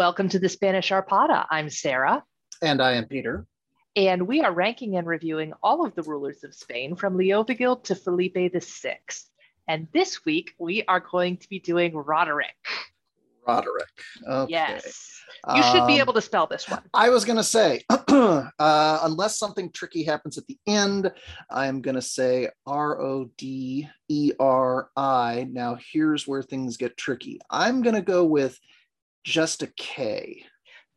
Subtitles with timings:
[0.00, 1.44] Welcome to the Spanish Arpada.
[1.50, 2.24] I'm Sarah.
[2.62, 3.46] And I am Peter.
[3.94, 7.94] And we are ranking and reviewing all of the rulers of Spain from Leovigild to
[7.94, 8.98] Felipe VI.
[9.68, 12.56] And this week we are going to be doing Roderick.
[13.46, 13.90] Roderick.
[14.26, 14.50] Okay.
[14.50, 15.20] Yes.
[15.54, 16.82] You should be Um, able to spell this one.
[16.94, 21.12] I was going to say, uh, unless something tricky happens at the end,
[21.50, 25.46] I'm going to say R O D E R I.
[25.50, 27.38] Now, here's where things get tricky.
[27.50, 28.58] I'm going to go with
[29.24, 30.44] just a K.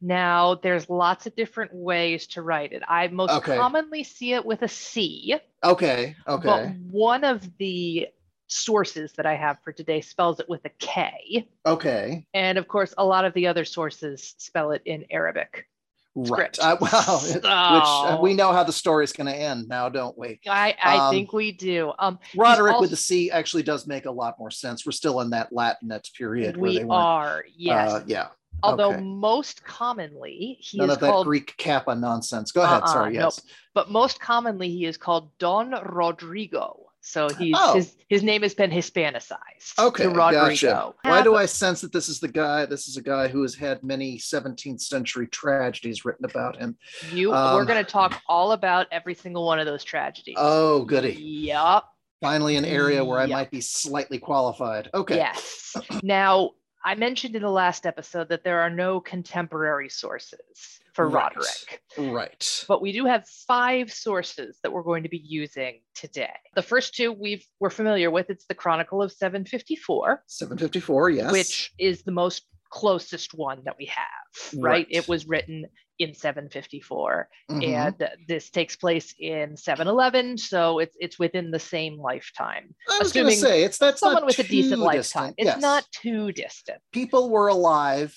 [0.02, 2.84] Now, there's lots of different ways to write it.
[2.88, 3.56] I most Okay.
[3.56, 6.16] commonly see it with a C, Okay.
[6.28, 6.48] Okay.
[6.48, 6.76] but Okay.
[6.92, 8.08] one of the
[8.48, 11.48] sources that I have for today spells it with a K.
[11.66, 12.28] Okay.
[12.34, 15.68] And of course, a lot of the other sources spell it in Arabic.
[16.16, 16.58] Right.
[16.60, 17.20] Uh, wow.
[17.24, 20.40] Which uh, we know how the story is going to end now, don't we?
[20.48, 21.92] I, I Um, think we do.
[22.00, 24.86] Um, Roderick also- with the C actually does make a lot more sense.
[24.86, 27.92] We're still in that Latinx period where we they are, yes.
[27.92, 28.28] Uh, yeah.
[28.62, 29.02] Although okay.
[29.02, 32.52] most commonly he None is of that called, Greek kappa nonsense.
[32.52, 32.84] Go ahead.
[32.84, 33.14] Uh-uh, Sorry.
[33.14, 33.34] nope.
[33.36, 33.42] Yes.
[33.74, 36.83] but most commonly he is called Don Rodrigo.
[37.06, 37.76] So he's Oh.
[37.76, 40.06] his his name has been Hispanicized Okay.
[40.12, 40.94] Gotcha.
[41.02, 42.66] Why do I sense that this is the guy?
[42.66, 46.78] This is a guy who has had many 17th century tragedies written about him.
[47.12, 47.30] you?
[47.30, 50.36] we're um, going to talk all about every single one of those tragedies.
[50.38, 51.14] Oh, goody.
[51.14, 51.84] Yep.
[52.22, 54.90] Finally, an area where I might be slightly qualified.
[54.94, 55.18] Okay.
[55.18, 55.76] Yes.
[56.04, 56.52] Now,
[56.86, 61.34] I mentioned in the last episode that there are no contemporary sources for Right.
[61.36, 61.82] Roderick.
[61.98, 62.66] Right.
[62.68, 66.34] but we do have five sources that we're going to be using today.
[66.56, 68.30] The first two we've we're familiar with.
[68.30, 71.10] It's the Chronicle of 754, 754.
[71.10, 71.32] Yes.
[71.32, 74.72] which is the most closest one that we have, right?
[74.72, 74.88] Right.
[74.90, 75.66] It was written
[76.00, 77.64] in 754 Mhm.
[77.68, 83.12] and this takes place in 711 so it's it's within the same lifetime I was
[83.14, 85.36] going to say it's that's someone with a decent too lifetime distant.
[85.38, 85.62] it's Yes.
[85.62, 88.16] not too distant People were alive.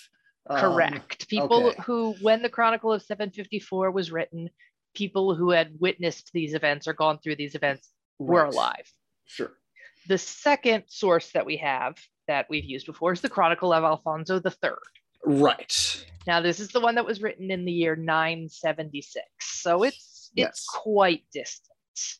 [0.48, 1.28] um, Correct.
[1.28, 1.82] People okay.
[1.82, 4.48] who, when the Chronicle of 754 was written,
[4.94, 8.88] people who had witnessed these events or gone through these events were alive.
[9.24, 9.52] Sure.
[10.06, 11.96] The second source that we have
[12.28, 14.70] that we've used before is the Chronicle of Alfonso III.
[15.26, 16.06] Right.
[16.26, 20.48] Now, this is the one that was written in the year 976, so it's Yes.
[20.50, 21.72] it's quite distant.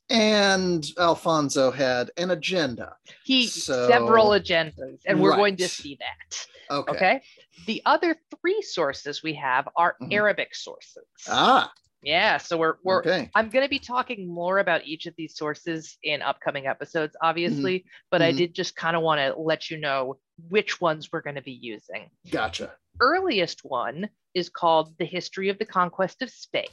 [0.08, 2.96] And Alfonso had an agenda.
[3.24, 6.46] He So- several agendas, and we're going to see that.
[6.70, 6.92] Okay.
[6.92, 7.22] Okay.
[7.66, 10.12] The other three sources we have are Mhm.
[10.14, 11.04] Arabic sources.
[11.28, 11.72] Ah.
[12.02, 13.30] Yeah, so we're we're okay.
[13.34, 17.84] I'm going to be talking more about each of these sources in upcoming episodes, obviously,
[18.10, 18.36] but I Mhm.
[18.36, 21.52] did just kind of want to let you know which ones we're going to be
[21.52, 22.10] using.
[22.30, 22.72] Gotcha.
[23.00, 26.66] Earliest one is called The History of the Conquest of Spain,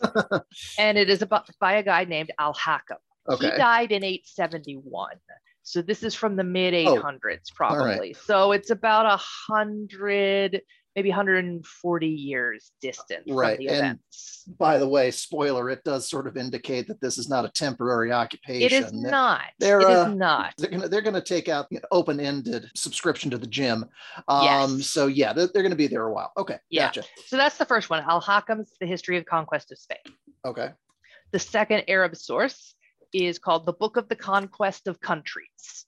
[0.78, 2.98] and it is about by a guy named Al Hakam.
[3.28, 3.50] Okay.
[3.50, 5.16] He died in 871.
[5.62, 8.14] So this is from the mid Oh, 800s, probably.
[8.14, 10.62] So it's about a hundred,
[10.98, 14.42] maybe 140 years distant Right, from the and events.
[14.58, 18.10] By the way, spoiler, it does sort of indicate that this is not a temporary
[18.10, 18.66] occupation.
[18.66, 19.42] It is not.
[19.60, 20.54] they're, It is uh, not.
[20.58, 23.84] They're gonna they're gonna take out an open-ended subscription to the gym.
[24.26, 24.86] Um, Yes.
[24.88, 26.32] so yeah, they're, they're gonna be there a while.
[26.36, 26.86] Okay, Yeah.
[26.86, 27.04] gotcha.
[27.26, 28.02] So that's the first one.
[28.08, 29.98] Al Hakam's The History of Conquest of Spain.
[30.44, 30.70] Okay.
[31.30, 32.74] The second Arab source
[33.12, 35.86] is called The Book of the Conquest of Countries.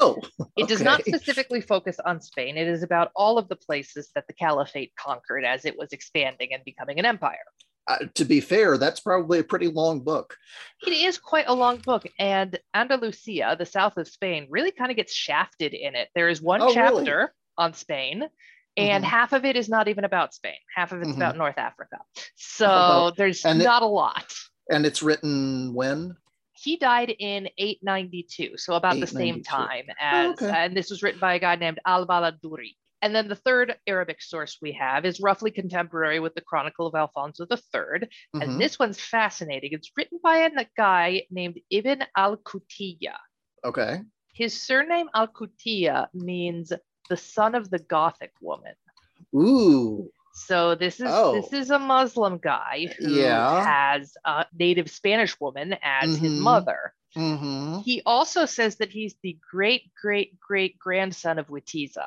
[0.00, 0.20] Oh,
[0.56, 2.56] It does not specifically focus on Spain.
[2.56, 6.52] It is about all of the places that the caliphate conquered as it was expanding
[6.52, 7.38] and becoming an empire.
[7.86, 10.36] Uh, to be fair, that's probably a pretty long book.
[10.86, 14.96] It is quite a long book, and Andalusia, the south of Spain, really kind of
[14.96, 16.08] gets shafted in it.
[16.14, 16.74] There is one Oh, really?
[17.06, 18.28] chapter on Spain,
[18.76, 19.06] and Mhm.
[19.08, 20.58] half of it is not even about Spain.
[20.76, 21.16] Half of it's Mhm.
[21.16, 21.96] about North Africa.
[22.36, 24.34] So there's and it- not a lot.
[24.70, 26.14] And it's written when?
[26.60, 30.50] He died in 892, so about the same time as, okay.
[30.50, 32.76] and this was written by a guy named Al Baladuri.
[33.00, 36.96] And then the third Arabic source we have is roughly contemporary with the Chronicle of
[36.96, 38.08] Alfonso III.
[38.34, 38.42] Mhm.
[38.42, 39.72] And this one's fascinating.
[39.72, 43.16] It's written by a guy named Ibn al Qutiyya.
[43.64, 44.00] Okay.
[44.32, 46.72] His surname al Qutiyya means
[47.08, 48.74] the son of the Gothic woman.
[49.34, 50.10] Ooh.
[50.46, 51.40] So this is Oh.
[51.40, 53.64] this is a Muslim guy who Yeah.
[53.64, 56.38] has a native Spanish woman as his Mhm.
[56.40, 56.94] mother.
[57.14, 62.06] hmm He also says that he's the great great great grandson of Witiza.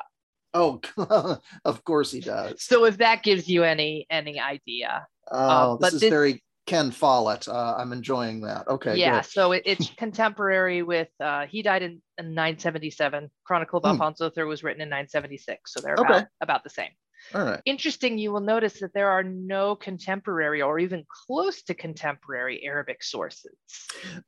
[0.54, 0.80] Oh,
[1.64, 2.62] of course he does.
[2.62, 6.92] So if that gives you any any idea, Oh, but this is this- very Ken
[6.92, 7.48] Follett.
[7.48, 8.68] Uh, I'm enjoying that.
[8.68, 8.94] Okay.
[8.96, 9.20] yeah.
[9.22, 9.30] good.
[9.30, 13.28] So it, it's contemporary with uh, he died in, in 977.
[13.44, 13.88] Chronicle of Hmm.
[14.00, 16.04] Alfonso III was written in 976, so they're Okay.
[16.18, 16.90] about, about the same.
[17.34, 17.60] All right.
[17.64, 23.02] Interesting, you will notice that there are no contemporary or even close to contemporary Arabic
[23.02, 23.52] sources.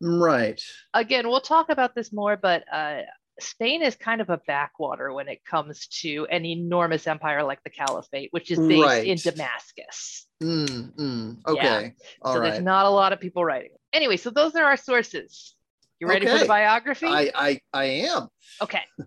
[0.01, 0.63] Right.
[0.95, 3.01] Again, we'll talk about this more, but uh,
[3.41, 7.71] Spain is kind of a backwater when it comes to an enormous empire like the
[7.71, 9.07] Caliphate, which is based Right.
[9.07, 10.27] in Damascus.
[10.43, 11.95] Mm, mm, okay.
[12.23, 12.51] All so right.
[12.51, 13.71] there's not a lot of people writing.
[13.93, 15.57] Anyway, so those are our sources.
[16.01, 17.07] You ready for the biography?
[17.07, 18.29] I, I I am.
[18.63, 18.83] Okay.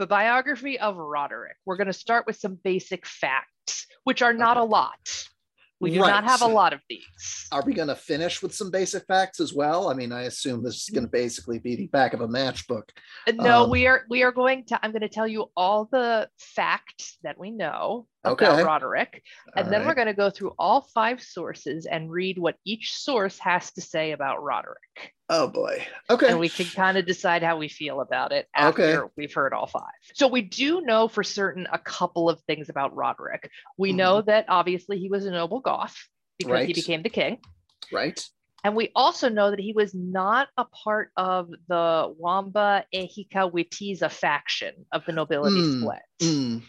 [0.00, 1.56] the biography of Roderick.
[1.66, 4.62] We're going to start with some basic facts, which are not Okay.
[4.62, 4.98] a lot.
[5.78, 6.08] We do Right.
[6.10, 7.46] not have a lot of these.
[7.52, 9.90] Are we going to finish with some basic facts as well?
[9.90, 12.88] I mean, I assume this is going to basically be the back of a matchbook.
[13.34, 16.28] No, Um, we are we are going to I'm going to tell you all the
[16.38, 18.62] facts that we know about Okay.
[18.62, 19.22] Roderick
[19.56, 22.94] and All then we're going to go through all five sources and read what each
[22.96, 25.14] source has to say about Roderick.
[25.28, 25.84] Oh boy.
[26.10, 26.28] Okay.
[26.28, 29.10] And we can kind of decide how we feel about it after Okay.
[29.16, 29.82] we've heard all five.
[30.14, 33.50] So we do know for certain a couple of things about Roderick.
[33.78, 33.96] We Mhm.
[33.96, 35.96] know that obviously he was a noble Goth
[36.38, 37.38] because he became the king.
[37.92, 38.22] right.
[38.62, 44.10] And we also know that he was not a part of the Wamba Ehika Witiza
[44.10, 46.02] faction of the nobility Mm, split.
[46.20, 46.62] Mm,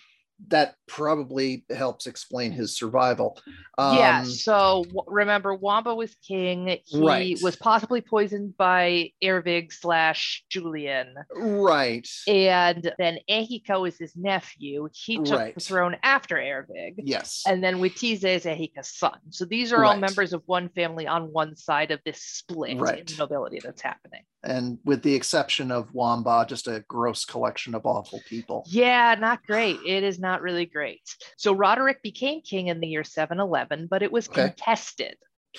[0.48, 3.40] that probably helps explain his survival.
[3.78, 4.20] yeah.
[4.20, 6.80] Um, So w- remember, Wamba was king.
[6.86, 7.38] He Right.
[7.42, 11.16] was possibly poisoned by Ervig slash Julian.
[11.36, 12.08] Right.
[12.28, 14.90] And then Ehika is his nephew.
[14.94, 16.96] He took the throne after Ervig.
[16.98, 17.44] Yes.
[17.48, 19.20] And then Witiza is Ehika's son.
[19.30, 22.78] So these are all members of one family on one side of this split in
[22.80, 23.14] Right.
[23.18, 24.24] nobility that's happening.
[24.44, 28.66] And with the exception of Wamba, just a gross collection of awful people.
[28.70, 29.78] Yeah, not great.
[29.86, 31.02] It is not really great.
[31.38, 34.48] So Roderick became king in the year 711, but it was Okay.
[34.48, 35.16] contested,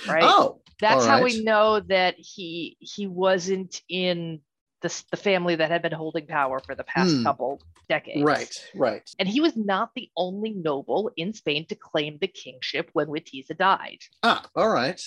[0.08, 0.24] right?
[0.24, 4.40] Oh, That's all how we know that he he wasn't in
[4.80, 7.22] the, the family that had been holding power for the past Hmm.
[7.24, 8.22] couple decades.
[8.24, 9.08] right, right.
[9.18, 13.56] And he was not the only noble in Spain to claim the kingship when Witiza
[13.56, 13.98] died.
[14.24, 15.00] Ah, all right.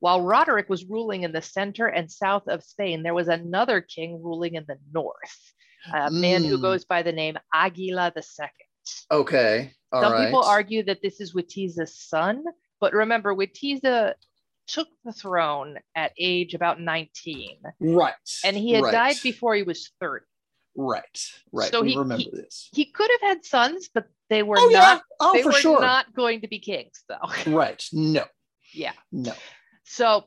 [0.00, 4.22] While Roderick was ruling in the center and south of Spain, there was another king
[4.22, 5.52] ruling in the north,
[5.92, 6.62] a man who Mm.
[6.62, 8.46] goes by the name Aguila II.
[9.10, 9.72] Okay.
[9.92, 10.26] All Some right.
[10.26, 12.44] people argue that this is Witiza's son,
[12.80, 14.14] but remember, Witiza
[14.66, 18.14] took the throne at age about 19, Right.
[18.44, 20.24] and he had right, died before he was 30.
[20.76, 21.30] Right.
[21.52, 21.70] Right.
[21.70, 22.68] So we he- remember he- this.
[22.74, 24.78] He could have had sons, but they were Oh yeah.
[24.80, 25.02] not.
[25.20, 25.80] Oh, they for were sure.
[25.80, 27.16] not going to be kings, though.
[27.46, 27.82] Right.
[27.92, 28.24] No.
[28.74, 28.92] yeah.
[29.12, 29.32] No.
[29.86, 30.24] So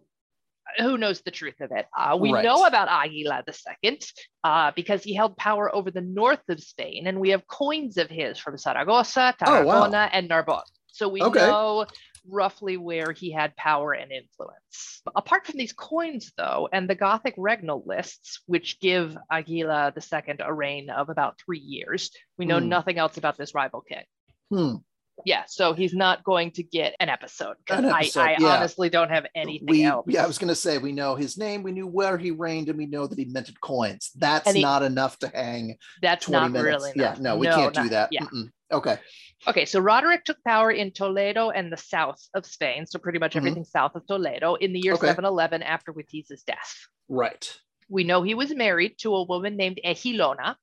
[0.77, 1.87] who knows the truth of it?
[1.97, 2.43] Uh, we Right.
[2.43, 3.43] know about Aguila
[3.83, 3.99] II
[4.43, 8.09] uh, because he held power over the north of Spain, and we have coins of
[8.09, 9.83] his from Saragossa, Oh, wow.
[9.83, 10.63] Tarragona, and Narbonne.
[10.87, 11.39] So we Okay.
[11.39, 11.85] know
[12.27, 15.01] roughly where he had power and influence.
[15.15, 20.53] Apart from these coins, though, and the Gothic regnal lists, which give Aguila II a
[20.53, 22.69] reign of about three years, we know Hmm.
[22.69, 24.03] nothing else about this rival king.
[24.51, 24.75] Hmm.
[25.25, 28.47] Yeah, so he's not going to get an episode because I, I yeah.
[28.57, 30.05] honestly don't have anything we, else.
[30.07, 32.69] Yeah, I was going to say we know his name, we knew where he reigned,
[32.69, 34.11] and we know that he minted coins.
[34.15, 36.83] That's he- not enough to hang That's 20 not minutes.
[36.83, 37.19] really yeah, enough.
[37.19, 38.09] no, we can't do that.
[38.11, 38.23] Yeah.
[38.23, 38.49] Mm-mm.
[38.71, 38.99] Okay.
[39.47, 43.33] Okay, so Roderick took power in Toledo and the south of Spain, so pretty much
[43.33, 43.37] Mhm.
[43.37, 45.07] everything south of Toledo in the year Okay.
[45.07, 46.75] 711 after Witiza's death.
[47.07, 47.51] Right.
[47.89, 50.55] We know he was married to a woman named Ehilona,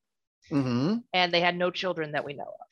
[0.49, 2.66] hmm and they had no children that we know of.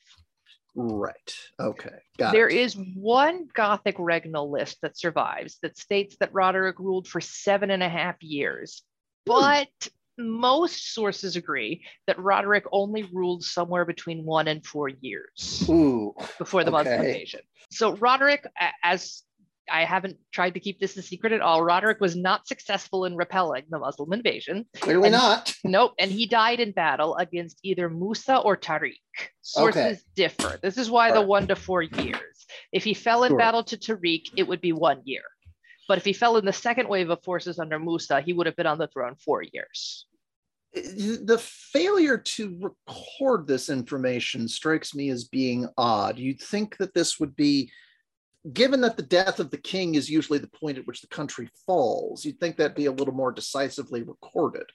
[0.75, 1.35] Right.
[1.59, 1.95] Okay.
[2.17, 2.57] Got There it.
[2.57, 7.81] is one Gothic regnal list that survives that states that Roderick ruled for seven and
[7.83, 8.83] a half years,
[9.27, 9.33] Hmm.
[9.33, 15.65] but most sources agree that Roderick only ruled somewhere between one and four years.
[15.69, 16.13] Ooh.
[16.37, 17.41] before the Muslim invasion.
[17.71, 18.45] So Roderick,
[18.83, 19.23] as
[19.71, 23.15] I haven't tried to keep this a secret at all, Roderick was not successful in
[23.15, 24.65] repelling the Muslim invasion.
[24.77, 25.53] Clearly And- not.
[25.63, 28.93] Nope, and he died in battle against either Musa or Tariq.
[29.41, 29.99] Sources Okay.
[30.15, 30.59] differ.
[30.61, 31.27] This is why the Alright.
[31.29, 32.45] one to four years.
[32.71, 33.37] If he fell in Sure.
[33.37, 35.23] battle to Tariq, it would be one year.
[35.87, 38.55] But if he fell in the second wave of forces under Musa, he would have
[38.55, 40.05] been on the throne four years.
[40.73, 46.19] the failure to record this information strikes me as being odd.
[46.19, 47.71] You'd think that this would be,
[48.53, 51.49] given that the death of the king is usually the point at which the country
[51.65, 54.65] falls, you'd think that'd be a little more decisively recorded.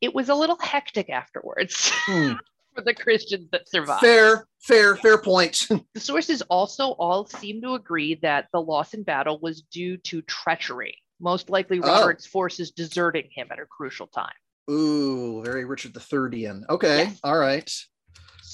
[0.00, 2.32] It was a little hectic afterwards Hmm.
[2.74, 4.00] for the Christians that survived.
[4.02, 5.66] Fair, fair, fair point.
[5.94, 10.20] The sources also all seem to agree that the loss in battle was due to
[10.22, 12.12] treachery, most likely Oh.
[12.30, 14.34] Forces deserting him at a crucial time.
[14.70, 16.62] Ooh, very Richard the Thirdian.
[16.68, 17.20] Okay, Yes.
[17.24, 17.70] all right.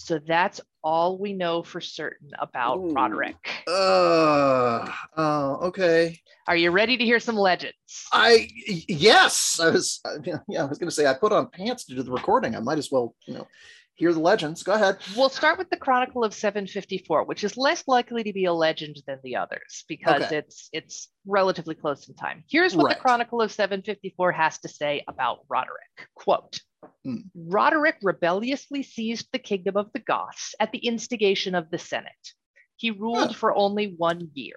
[0.05, 2.93] So that's all we know for certain about Ooh.
[2.93, 3.37] Roderick.
[3.69, 6.19] Uh, oh, okay.
[6.49, 7.77] Are you ready to hear some legends?
[8.13, 10.01] I yes, I was.
[10.05, 10.19] uh,
[10.49, 12.57] Yeah, I was going to say I put on pants to do the recording.
[12.57, 13.47] I might as well, you know,
[13.95, 14.65] hear the legends.
[14.65, 14.99] Go ahead.
[15.17, 18.97] We'll start with the Chronicle of 754, which is less likely to be a legend
[19.07, 20.39] than the others because Okay.
[20.39, 22.43] it's it's relatively close in time.
[22.51, 22.97] Here's what Right.
[22.97, 26.09] the Chronicle of 754 has to say about Roderick.
[26.17, 26.61] Quote
[27.05, 27.17] Hmm.
[27.35, 32.33] Roderick rebelliously seized the kingdom of the Goths at the instigation of the Senate.
[32.77, 33.35] He ruled Huh.
[33.35, 34.57] for only one year.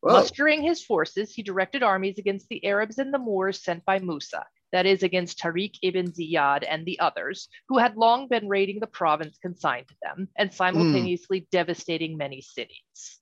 [0.00, 0.12] Whoa.
[0.12, 4.46] Mustering his forces, he directed armies against the Arabs and the Moors sent by Musa,
[4.70, 8.86] that is, against Tariq ibn Ziyad and the others, who had long been raiding the
[8.86, 13.18] province consigned to them and simultaneously devastating many cities.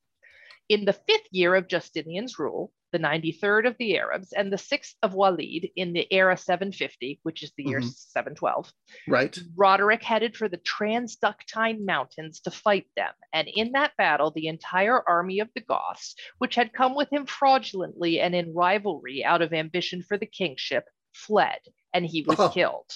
[0.68, 4.96] In the fifth year of Justinian's rule, the 93rd of the Arabs and the sixth
[5.02, 7.92] of Walid in the era 750, which is the year Mhm.
[7.92, 8.72] 712,
[9.06, 9.38] Right.
[9.56, 15.08] Roderick headed for the Transductine Mountains to fight them, and in that battle, the entire
[15.08, 19.52] army of the Goths, which had come with him fraudulently and in rivalry out of
[19.52, 21.60] ambition for the kingship, fled,
[21.94, 22.48] and he was Oh.
[22.50, 22.90] killed.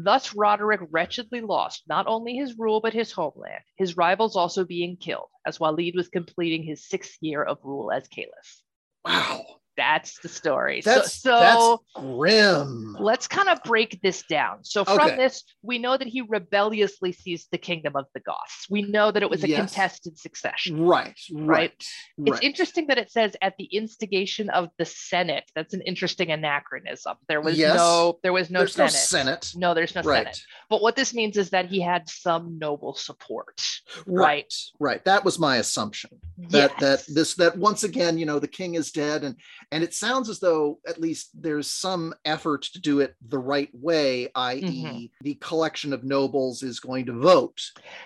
[0.00, 4.96] Thus, Roderick wretchedly lost not only his rule but his homeland, his rivals also being
[4.96, 8.62] killed, as Walid was completing his sixth year of rule as caliph.
[9.08, 9.46] Wow.
[9.78, 10.82] That's the story.
[10.84, 12.96] That's so, so that's grim.
[12.98, 14.64] let's kind of break this down.
[14.64, 15.16] So from Okay.
[15.16, 18.66] this, we know that he rebelliously seized the kingdom of the Goths.
[18.68, 19.58] We know that it was a Yes.
[19.58, 20.84] contested succession.
[20.84, 21.16] Right.
[21.32, 21.72] Right.
[21.78, 22.42] It's right.
[22.42, 25.44] interesting that it says at the instigation of the Senate.
[25.54, 27.16] That's an interesting anachronism.
[27.28, 27.76] There was Yes.
[27.76, 28.92] no there was no There's Senate.
[28.92, 29.52] no Senate.
[29.54, 30.24] No, there's no right.
[30.24, 30.40] Senate.
[30.68, 33.62] But what this means is that he had some noble support.
[34.06, 34.52] Right.
[34.80, 35.04] Right.
[35.04, 36.10] That was my assumption.
[36.50, 36.80] That Yes.
[36.80, 39.36] that this that once again, you know, the king is dead, and
[39.70, 43.68] and it sounds as though at least there's some effort to do it the right
[43.72, 45.04] way, i.e., Mm-hmm.
[45.22, 47.60] the collection of nobles is going to vote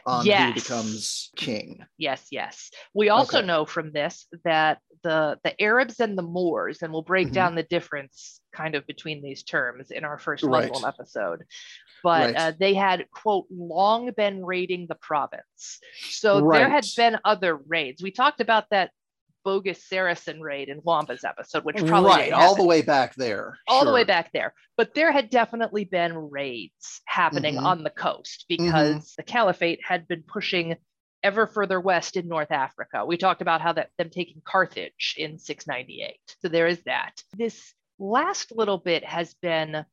[0.06, 1.84] on who becomes king.
[1.98, 2.70] Yes, yes.
[2.94, 3.46] We also Okay.
[3.46, 7.32] know from this that the the Arabs and the Moors, and we'll break Mhm.
[7.32, 10.68] down the difference kind of between these terms in our first Right.
[10.68, 11.44] Muslim episode.
[12.02, 12.36] But Right.
[12.36, 18.02] uh, they had quote long been raiding the province, so there had been other raids.
[18.02, 18.90] We talked about that
[19.44, 23.58] bogus Saracen raid in Wamba's episode, which probably right, all the way back there.
[23.68, 24.54] all the way back there.
[24.76, 27.64] But there had definitely been raids happening Mhm.
[27.64, 30.76] on the coast because the caliphate had been pushing
[31.22, 33.04] ever further west in North Africa.
[33.06, 36.18] We talked about how that them taking Carthage in 698.
[36.40, 37.22] So there is that.
[37.36, 39.84] This last little bit has been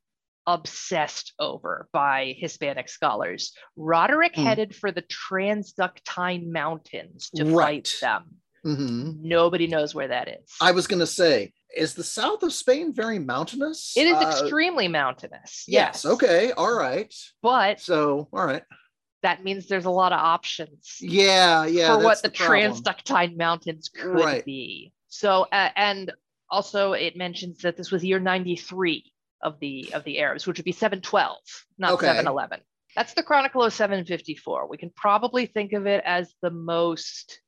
[0.47, 3.53] obsessed over by Hispanic scholars.
[3.75, 4.43] Roderick Hmm.
[4.45, 7.87] headed for the Transductine Mountains to Right.
[7.87, 8.37] fight them.
[8.65, 9.21] Mhm.
[9.21, 10.51] Nobody knows where that is.
[10.61, 13.93] I was going to say, is the south of Spain very mountainous?
[13.95, 15.63] it is Uh, extremely mountainous.
[15.67, 16.05] Yes.
[16.05, 16.51] Okay.
[16.53, 17.13] All right.
[17.41, 18.63] But So, all right.
[19.21, 21.65] that means there's a lot of options Yeah.
[21.65, 21.95] Yeah.
[21.95, 22.43] for what that's the.
[22.45, 24.45] Transductine Mountains could Right.
[24.45, 24.93] be.
[25.07, 26.11] So, uh, and
[26.49, 29.11] also it mentions that this was year 93
[29.41, 31.37] of the of the Arabs, which would be 712,
[31.77, 32.07] not Okay.
[32.07, 32.59] 711.
[32.95, 34.67] That's the Chronicle of 754.
[34.67, 37.39] We can probably think of it as the most,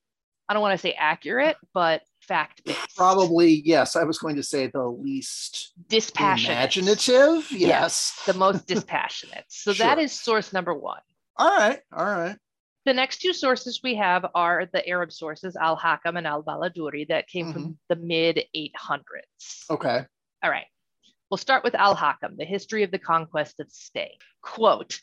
[0.51, 2.97] I don't want to say accurate, but fact based.
[2.97, 3.95] Probably, yes.
[3.95, 6.57] I was going to say the least dispassionate.
[6.57, 7.49] imaginative.
[7.49, 7.61] Yes.
[7.61, 9.45] Yes, the most dispassionate.
[9.49, 10.03] So that Sure.
[10.03, 10.99] is source number one.
[11.37, 11.79] All right.
[11.95, 12.35] All right.
[12.83, 17.07] The next two sources we have are the Arab sources, Al Hakam and Al Baladuri,
[17.07, 17.71] that came from mm-hmm.
[17.87, 19.69] the mid 800s.
[19.69, 20.05] Okay.
[20.43, 20.67] All right.
[21.29, 24.17] We'll start with Al Hakam, the history of the conquest of Spain.
[24.41, 24.99] Quote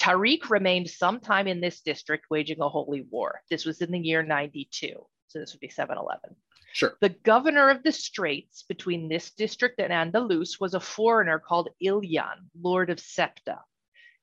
[0.00, 3.40] Tariq remained some time in this district waging a holy war.
[3.50, 4.94] This was in the year 92.
[5.28, 6.36] So this would be 711.
[6.72, 6.96] Sure.
[7.00, 12.48] The governor of the straits between this district and Andalus was a foreigner called Ilyan,
[12.60, 13.58] lord of Septa.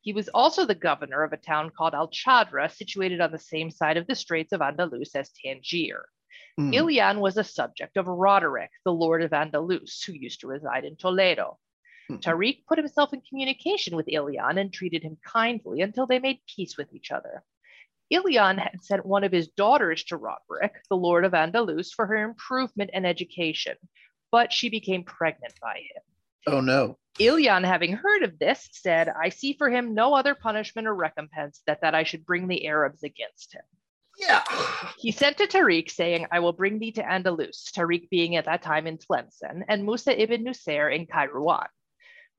[0.01, 3.69] He was also the governor of a town called Al Chadra, situated on the same
[3.69, 6.05] side of the Straits of Andalus as Tangier.
[6.59, 6.73] Mm.
[6.73, 10.95] Ilyan was a subject of Roderick, the lord of Andalus, who used to reside in
[10.95, 11.59] Toledo.
[12.09, 12.21] Mhm.
[12.21, 16.77] Tariq put himself in communication with Ilyan and treated him kindly until they made peace
[16.77, 17.43] with each other.
[18.11, 22.15] Ilyan had sent one of his daughters to Roderick, the lord of Andalus, for her
[22.15, 23.77] improvement and education,
[24.31, 26.03] but she became pregnant by him.
[26.47, 26.97] Oh no.
[27.19, 31.61] Ilyan, having heard of this, said, I see for him no other punishment or recompense
[31.67, 33.61] that, that I should bring the Arabs against him.
[34.17, 34.43] Yeah.
[34.97, 38.61] He sent to Tariq, saying, I will bring thee to Andalus, Tariq being at that
[38.61, 41.67] time in Tlemcen, and Musa ibn Nusair in Kairouan.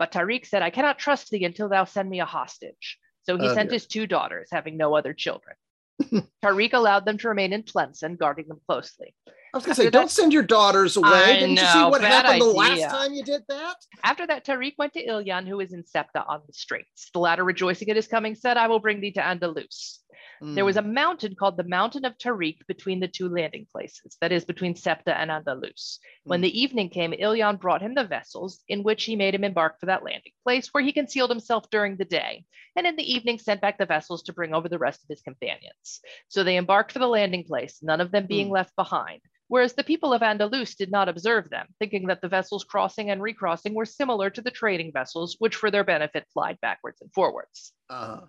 [0.00, 2.98] But Tariq said, I cannot trust thee until thou send me a hostage.
[3.24, 3.74] So he Oh, sent dear.
[3.76, 5.54] his two daughters, having no other children.
[6.42, 9.14] Tariq allowed them to remain in Tlemcen, guarding them closely.
[9.28, 11.10] I was going to After say, don't send your daughters away.
[11.10, 12.86] I Didn't you see know, what bad happened the idea.
[12.86, 13.76] last time you did that?
[14.02, 17.10] After that, Tariq went to Ilyan, who was in Septa on the straits.
[17.12, 19.98] The latter, rejoicing at his coming, said, I will bring thee to Andalus.
[20.42, 20.78] There was Mm.
[20.78, 24.74] a mountain called the Mountain of Tariq between the two landing places, that is, between
[24.74, 25.98] Septa and Andalus.
[26.24, 26.42] When Mm.
[26.44, 29.86] the evening came, Ilyan brought him the vessels, in which he made him embark for
[29.86, 33.60] that landing place, where he concealed himself during the day, and in the evening sent
[33.60, 36.00] back the vessels to bring over the rest of his companions.
[36.28, 38.52] So they embarked for the landing place, none of them being Mm.
[38.52, 39.20] left behind.
[39.48, 43.20] Whereas the people of Andalus did not observe them, thinking that the vessels crossing and
[43.20, 47.72] recrossing were similar to the trading vessels, which for their benefit plied backwards and forwards.
[47.90, 48.26] Uh-huh.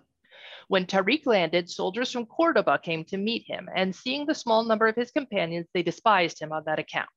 [0.68, 4.86] When Tariq landed, soldiers from Cordoba came to meet him, and seeing the small number
[4.86, 7.08] of his companions, they despised him on that account.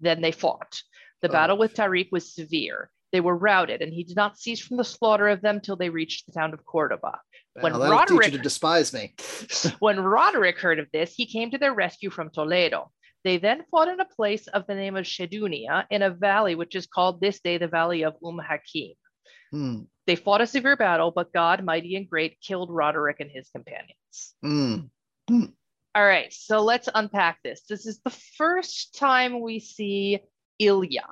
[0.00, 0.80] Then they fought.
[1.22, 1.32] The Oh.
[1.32, 2.90] battle with Tariq was severe.
[3.12, 5.88] They were routed, and he did not cease from the slaughter of them till they
[5.90, 7.20] reached the town of Cordoba.
[7.54, 9.14] When Well, that'll teach you Roderick- to despise me.
[9.80, 12.90] When Roderick heard of this, he came to their rescue from Toledo.
[13.24, 16.74] They then fought in a place of the name of Shedunia in a valley which
[16.76, 18.94] is called this day the Valley of Um Hakim.
[19.50, 19.82] Hmm.
[20.06, 24.34] They fought a severe battle, but God, mighty and great, killed Roderick and his companions.
[24.42, 25.46] Hmm.
[25.94, 27.62] All right, so let's unpack this.
[27.68, 30.20] This is the first time we see
[30.60, 31.02] Ilyan.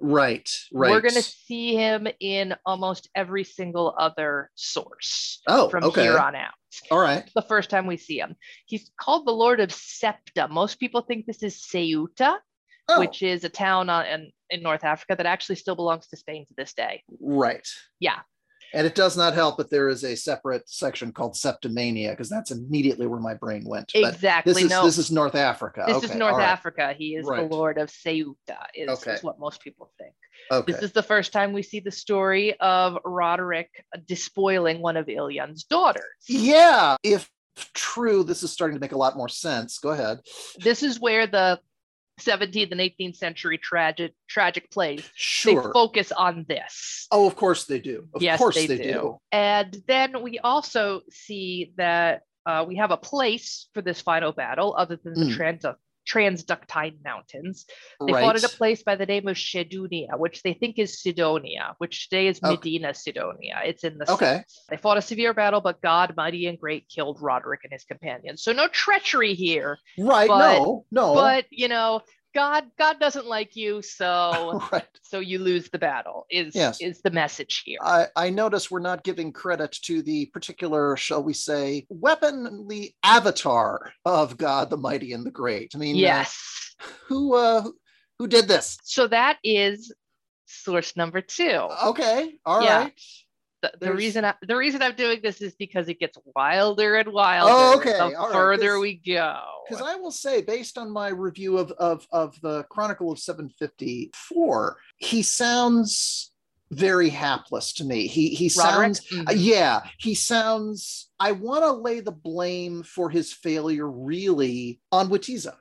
[0.00, 0.90] Right, right.
[0.90, 6.02] We're going to see him in almost every single other source oh, from okay.
[6.02, 6.54] here on out.
[6.90, 7.28] All right.
[7.34, 8.34] The first time we see him,
[8.66, 10.48] he's called the Lord of Septa.
[10.48, 12.38] Most people think this is Ceuta,
[12.88, 16.16] Oh, which is a town on, in, in North Africa that actually still belongs to
[16.16, 17.02] Spain to this day.
[17.20, 17.66] right.
[18.00, 18.20] Yeah.
[18.74, 22.50] And it does not help that there is a separate section called septimania because that's
[22.50, 23.90] immediately where my brain went.
[23.92, 24.54] But exactly.
[24.54, 25.84] this is no, this is North Africa.
[25.86, 26.94] this okay, is North right, Africa.
[26.96, 27.48] He is Right.
[27.48, 29.12] the Lord of Ceuta, is, Okay.
[29.12, 30.14] is what most people think.
[30.50, 30.72] Okay.
[30.72, 33.68] This is the first time we see the story of Roderick
[34.06, 36.04] despoiling one of Ilyan's daughters.
[36.26, 36.96] yeah.
[37.02, 37.28] If
[37.74, 39.78] true, this is starting to make a lot more sense.
[39.78, 40.20] Go ahead.
[40.58, 41.60] This is where the
[42.20, 45.72] 17th and 18th century tragic tragic plays they Sure.
[45.72, 47.06] focus on this.
[47.10, 48.08] Oh, of course they do.
[48.14, 49.18] Of yes, course they, they, do.
[49.32, 54.74] And then we also see that uh, we have a place for this final battle
[54.76, 55.36] other than the Mm.
[55.36, 55.64] trans-
[56.08, 57.66] Transductine Mountains.
[58.06, 58.22] They right.
[58.22, 62.08] fought at a place by the name of Shedunia, which they think is Sidonia, which
[62.08, 62.54] today is Okay.
[62.54, 63.60] Medina Sidonia.
[63.64, 64.36] It's in the Okay.
[64.46, 64.66] south.
[64.68, 68.42] They fought a severe battle, but God, mighty and great, killed Roderick and his companions.
[68.42, 70.28] So no treachery here, Right.
[70.28, 71.14] but- no, no.
[71.14, 72.00] but you know,
[72.34, 74.86] God, God doesn't like you, so right.
[75.02, 76.26] so you lose the battle.
[76.30, 76.80] Is Yes.
[76.80, 77.78] is the message here?
[77.82, 83.92] I, I notice we're not giving credit to the particular, shall we say, weaponly avatar
[84.04, 85.72] of God the Mighty and the Great.
[85.74, 86.74] I mean, uh, yes.
[87.08, 87.76] who uh, who-
[88.18, 88.78] who did this?
[88.84, 89.92] So that is
[90.46, 91.66] source number two.
[91.86, 92.92] Okay, all right.
[93.62, 97.12] The, the reason I, the reason I'm doing this is because it gets wilder and
[97.12, 99.40] wilder Oh, okay, the all right, further 'cause- we go.
[99.68, 104.76] Because I will say, based on my review of, of of the Chronicle of 754,
[104.96, 106.32] he sounds
[106.72, 108.06] very hapless to me.
[108.06, 108.96] He he Roderick?
[108.96, 109.28] sounds Mhm.
[109.28, 111.10] Uh, yeah, he sounds.
[111.20, 115.54] I want to lay the blame for his failure really on Witiza.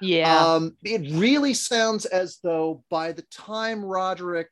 [0.00, 0.54] yeah.
[0.54, 4.50] Um, it really sounds as though by the time Roderick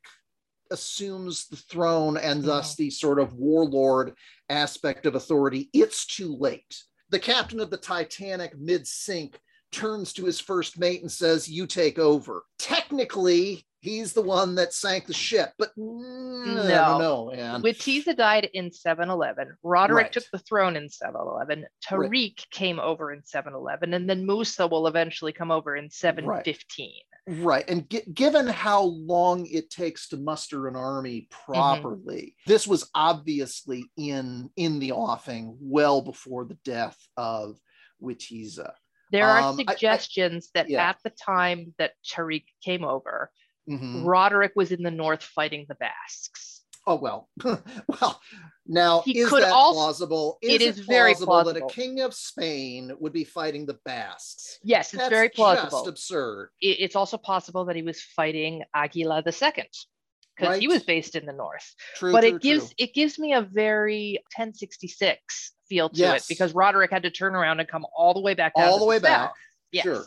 [0.71, 2.47] assumes the throne and mm-hmm.
[2.47, 4.13] thus the sort of warlord
[4.49, 6.83] aspect of authority, it's too late.
[7.09, 9.39] The captain of the Titanic mid sink
[9.71, 12.43] turns to his first mate and says, You take over.
[12.57, 15.81] Technically, he's the one that sank the ship, but I
[16.97, 17.31] No.
[17.33, 17.61] man.
[17.61, 19.55] Witiza died in 711.
[19.63, 20.11] Roderick Right.
[20.11, 21.65] took the throne in 711.
[21.87, 26.85] Tariq came over in 711, and then Musa will eventually come over in 715.
[27.11, 27.14] Right.
[27.27, 33.85] And gi- given how long it takes to muster an army properly, this was obviously
[33.97, 37.57] in in the offing well before the death of
[38.01, 38.73] Witiza.
[39.11, 40.89] There are Um, I- I- suggestions that yeah.
[40.89, 43.31] at the time that Tariq came over,
[43.69, 44.05] Mhm.
[44.05, 46.63] Roderick was in the north fighting the Basques.
[46.87, 47.29] Oh well.
[47.87, 48.21] well,
[48.67, 50.37] now He is could that also- plausible?
[50.41, 54.59] it Is is very plausible that a king of Spain would be fighting the Basques?
[54.63, 55.87] Yes, it's That's very just plausible.
[55.87, 56.49] absurd.
[56.59, 59.69] It's also possible that he was fighting Aguila II
[60.37, 61.73] because he was based in the north.
[61.95, 62.75] True, but true, it gives true.
[62.77, 66.25] it gives me a very 1066 feel to Yes.
[66.25, 68.79] it because Roderick had to turn around and come all the way back down All
[68.79, 69.33] the way back.
[69.71, 69.83] Yes.
[69.83, 70.05] Sure.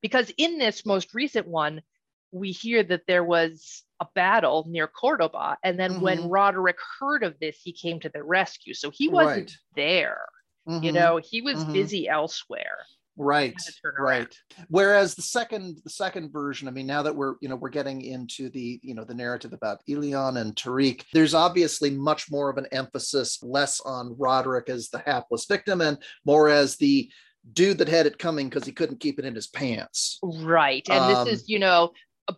[0.00, 1.82] Because in this most recent one,
[2.32, 6.26] we hear that there was a battle near Cordoba, and then when Mhm.
[6.30, 8.74] Roderick heard of this, he came to the rescue.
[8.74, 9.56] So he wasn't Right.
[9.74, 10.20] there.
[10.66, 10.94] You Mhm.
[10.94, 11.72] know, he was Mhm.
[11.72, 12.86] busy elsewhere.
[13.20, 14.04] right had to turn around.
[14.20, 14.38] right
[14.68, 18.00] whereas the second the second version i mean now that we're you know we're getting
[18.00, 22.58] into the you know the narrative about Ilyan and Tariq there's obviously much more of
[22.58, 27.10] an emphasis less on Roderick as the hapless victim and more as the
[27.54, 30.88] dude that had it coming because he couldn't keep it in his pants Right.
[30.88, 31.90] And Um, this is, you know,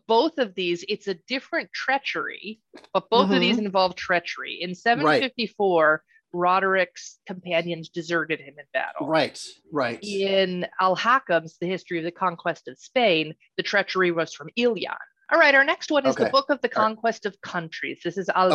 [0.06, 2.60] both of these, it's a different treachery,
[2.92, 3.66] but both of these mm-hmm.
[3.66, 4.58] involve treachery.
[4.60, 9.06] In 754, Roderick's companions deserted him in battle.
[9.06, 9.98] Right, right.
[10.02, 14.94] In Al Hakam's The History of the Conquest of Spain, the treachery was from Ilyan.
[15.32, 16.24] All right, our next one is Okay.
[16.24, 16.88] the Book of the All right.
[16.88, 18.00] Conquest of Countries.
[18.04, 18.50] This is Al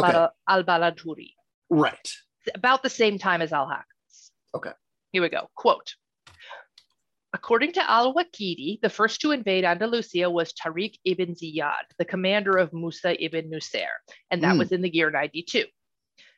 [0.47, 1.33] Baladuri,
[1.69, 2.09] Right.
[2.53, 4.31] about the same time as Al Hakam's.
[4.53, 4.71] Okay.
[5.11, 5.49] Here we go.
[5.55, 5.95] Quote.
[7.35, 12.55] According to Al Waqidi, the first to invade Andalusia was Tariq ibn Ziyad, the commander
[12.55, 13.91] of Musa ibn Nusair,
[14.31, 14.59] and that Hmm.
[14.59, 15.65] was in the year 92.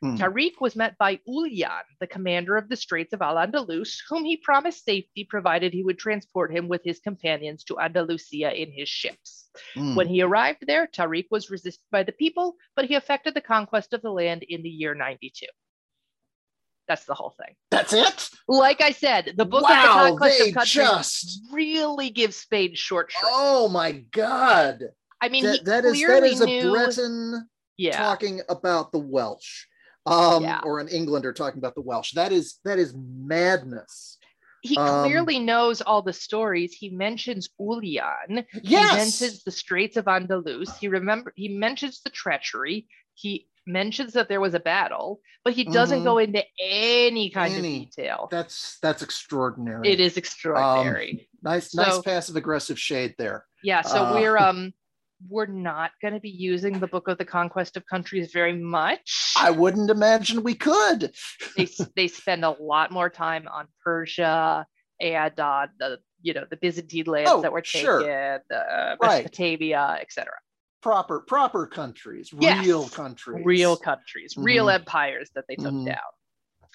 [0.01, 0.15] Hmm.
[0.15, 4.37] Tariq was met by Ulyan, the commander of the Straits of Al Andalus, whom he
[4.37, 9.51] promised safety provided he would transport him with his companions to Andalusia in his ships.
[9.75, 9.95] Mm.
[9.95, 13.93] When he arrived there, Tariq was resisted by the people, but he effected the conquest
[13.93, 15.45] of the land in the year 92.
[16.87, 17.55] That's the whole thing.
[17.69, 18.29] That's it.
[18.47, 21.41] Like I said, the book of the conquest of countries just.
[21.51, 23.25] really gives Spain short shrift.
[23.29, 24.83] Oh my God.
[25.21, 28.99] I mean, That, he that is that clearly a knew, Breton yeah, talking about the
[28.99, 29.65] Welsh,
[30.05, 30.61] um, Yeah.
[30.63, 32.13] or an Englander talking about the Welsh.
[32.13, 34.17] That is that is madness.
[34.61, 36.73] he um, clearly knows all the stories.
[36.73, 38.45] He mentions Ulyan.
[38.63, 40.77] He mentions the Straits of Andalus.
[40.77, 42.87] He remember he mentions the treachery.
[43.13, 46.03] He mentions that there was a battle, but he doesn't Mhm.
[46.05, 47.83] go into any kind Any.
[47.83, 48.27] of detail.
[48.31, 49.87] That's that's extraordinary.
[49.87, 51.29] It is extraordinary.
[51.43, 53.45] nice, nice so- passive aggressive shade there.
[53.63, 54.73] yeah, so uh, we're um
[55.29, 59.33] we're not going to be using the Book of the Conquest of Countries very much.
[59.35, 61.11] I wouldn't imagine we could.
[61.55, 64.65] they they spend a lot more time on Persia
[65.01, 67.99] and uh, the you know the Byzantine lands Oh, that were sure.
[68.01, 69.23] taken, uh, Right.
[69.23, 70.31] Mesopotamia, etc.
[70.81, 72.65] Proper proper countries, Yes.
[72.65, 73.45] real countries.
[73.45, 74.75] Real countries, real Mhm.
[74.75, 75.85] empires that they took Mhm.
[75.87, 76.69] down.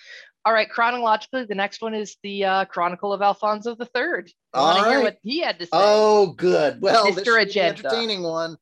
[0.44, 3.78] All right, chronologically, the next one is the uh, Chronicle of Alfonso III.
[3.94, 5.70] I want All to hear what he had to say.
[5.72, 6.82] Oh, good.
[6.82, 7.34] Well, this Mr.
[7.36, 7.78] the Agenda.
[7.86, 8.56] entertaining one.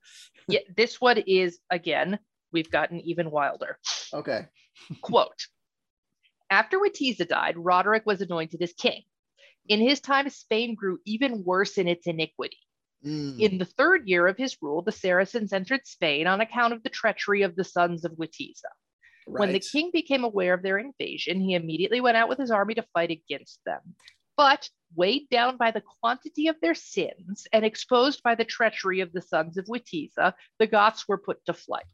[0.47, 2.19] Yeah, this one is again.
[2.53, 3.79] We've gotten even wilder.
[4.13, 4.47] Okay.
[5.01, 5.47] Quote
[6.51, 9.05] After Witiza died, Roderick was anointed as king.
[9.69, 12.59] In his time, Spain grew even worse in its iniquity.
[13.05, 16.83] Mm, In the third year of his rule, the Saracens entered Spain on account of
[16.83, 18.71] the treachery of the sons of Witiza.
[19.27, 22.75] When the king became aware of their invasion, he immediately went out with his army
[22.75, 23.81] to fight against them.
[24.37, 29.13] But weighed down by the quantity of their sins and exposed by the treachery of
[29.13, 31.85] the sons of Witiza, the Goths were put to flight.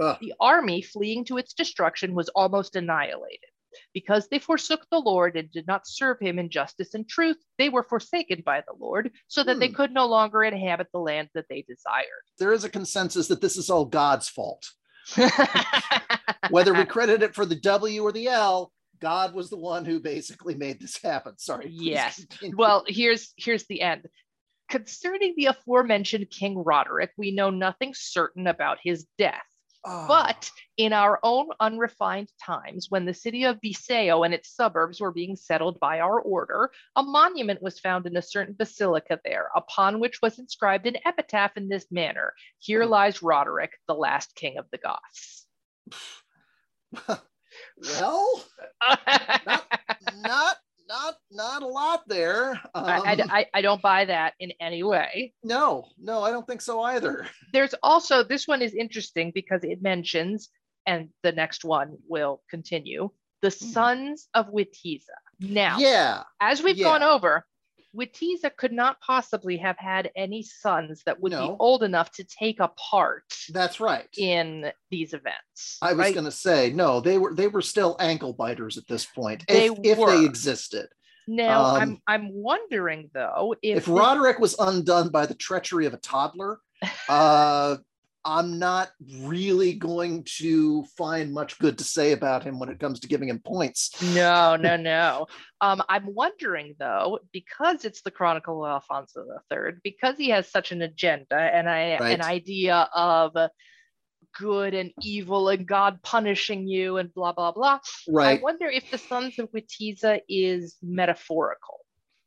[0.00, 0.18] Ugh.
[0.20, 3.50] The army, fleeing to its destruction, was almost annihilated.
[3.94, 7.68] Because they forsook the Lord and did not serve him in justice and truth, they
[7.68, 9.74] were forsaken by the Lord, so that they Hmm.
[9.74, 12.06] could no longer inhabit the land that they desired.
[12.38, 14.66] there is a consensus that this is all God's fault.
[16.50, 20.00] Whether we credit it for the W or the L, God was the one who
[20.00, 21.36] basically made this happen.
[21.38, 21.68] Sorry.
[21.70, 22.24] Yes.
[22.24, 22.56] continue.
[22.56, 24.06] well, here's here's the end.
[24.68, 29.42] Concerning the aforementioned King Roderick, we know nothing certain about his death.
[29.86, 35.00] Oh, But in our own unrefined times, when the city of Viseo and its suburbs
[35.00, 39.48] were being settled by our order, a monument was found in a certain basilica there,
[39.54, 42.90] upon which was inscribed an epitaph in this manner Here Hmm.
[42.90, 45.46] lies Roderick, the last king of the Goths.
[47.76, 48.44] well,
[49.46, 49.66] not
[50.00, 50.56] not
[50.88, 52.50] not not a lot there.
[52.74, 55.32] Um, I, I, I- don't buy that in any way.
[55.42, 57.26] no, no, I don't think so either.
[57.52, 60.48] There's also, this one is interesting because it mentions,
[60.86, 63.10] and the next one will continue,
[63.42, 65.00] the sons of Witiza.
[65.40, 66.84] Now, Yeah, as we've Yeah.
[66.84, 67.44] gone over,
[67.96, 72.60] Witiza could not possibly have had any sons that would be old enough to take
[72.60, 74.08] a part that's right.
[74.16, 75.78] in these events.
[75.80, 76.14] I was right?
[76.14, 77.00] going to say no.
[77.00, 80.88] They were they were still ankle biters at this point, They if, if they existed.
[81.28, 85.94] Now, um, I'm I'm wondering though if, If, Roderick was undone by the treachery of
[85.94, 86.58] a toddler,
[87.08, 87.76] uh,
[88.26, 92.98] I'm not really going to find much good to say about him when it comes
[93.00, 93.94] to giving him points.
[94.14, 95.28] No, no, no.
[95.60, 100.72] Um, I'm wondering though, because it's the Chronicle of Alfonso III, because he has such
[100.72, 102.14] an agenda and I, Right.
[102.14, 103.36] an idea of
[104.38, 107.78] good and evil and God punishing you and blah blah blah.
[108.08, 108.40] Right.
[108.40, 111.85] I wonder if the Sons of Witiza is metaphorical.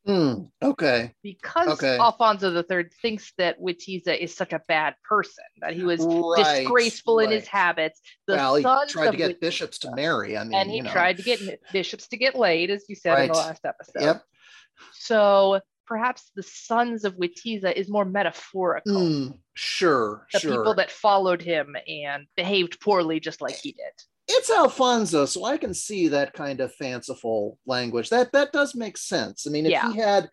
[0.10, 1.14] Hmm, okay.
[1.22, 2.00] Because Okay.
[2.00, 7.20] Alfonso III thinks that Witiza is such a bad person, that he was Right, disgraceful
[7.20, 8.02] in his habits.
[8.26, 10.36] The well, he tried to get Witiza- bishops to marry.
[10.36, 10.90] I mean, and he you know.
[10.92, 11.40] tried to get
[11.72, 14.02] bishops to get laid, as you said in the last episode.
[14.02, 14.24] Yep.
[14.94, 19.06] So perhaps the sons of Witiza is more metaphorical.
[19.08, 20.26] Hmm, sure.
[20.34, 20.52] The sure.
[20.58, 23.94] people that followed him and behaved poorly just like he did.
[24.30, 28.10] It's Alfonso, so I can see that kind of fanciful language.
[28.10, 29.46] That that does make sense.
[29.48, 29.92] I mean, if Yeah.
[29.92, 30.30] he had,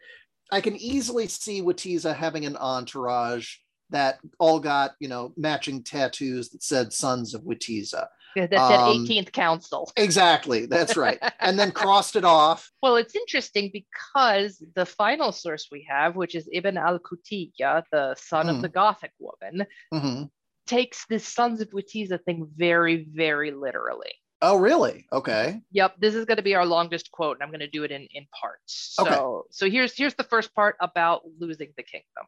[0.53, 3.57] I can easily see Watiza having an entourage
[3.91, 8.07] that all got you know matching tattoos that said "Sons of Watiza."
[8.37, 9.91] That's that Um, 18th council.
[9.97, 10.67] Exactly.
[10.67, 11.19] That's right.
[11.41, 12.71] and then crossed it off.
[12.83, 18.15] Well, it's interesting because the final source we have, which is Ibn al Qutiyya, the
[18.19, 18.63] son of Hmm.
[18.63, 20.31] the Gothic woman, Mhm.
[20.67, 24.13] Takes this Sons of Witiza thing very, very literally.
[24.43, 25.07] Oh, really?
[25.13, 25.63] Okay.
[25.73, 27.91] Yep, this is going to be our longest quote, and I'm going to do it
[27.91, 28.93] in, in parts.
[28.95, 29.49] So, Okay.
[29.51, 32.27] so here's here's the first part about losing the kingdom.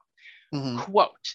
[0.54, 0.78] Mhm.
[0.84, 1.34] Quote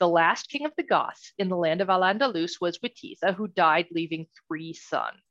[0.00, 3.48] The last king of the Goths in the land of Al Andalus was Witiza, who
[3.48, 5.22] died leaving three sons.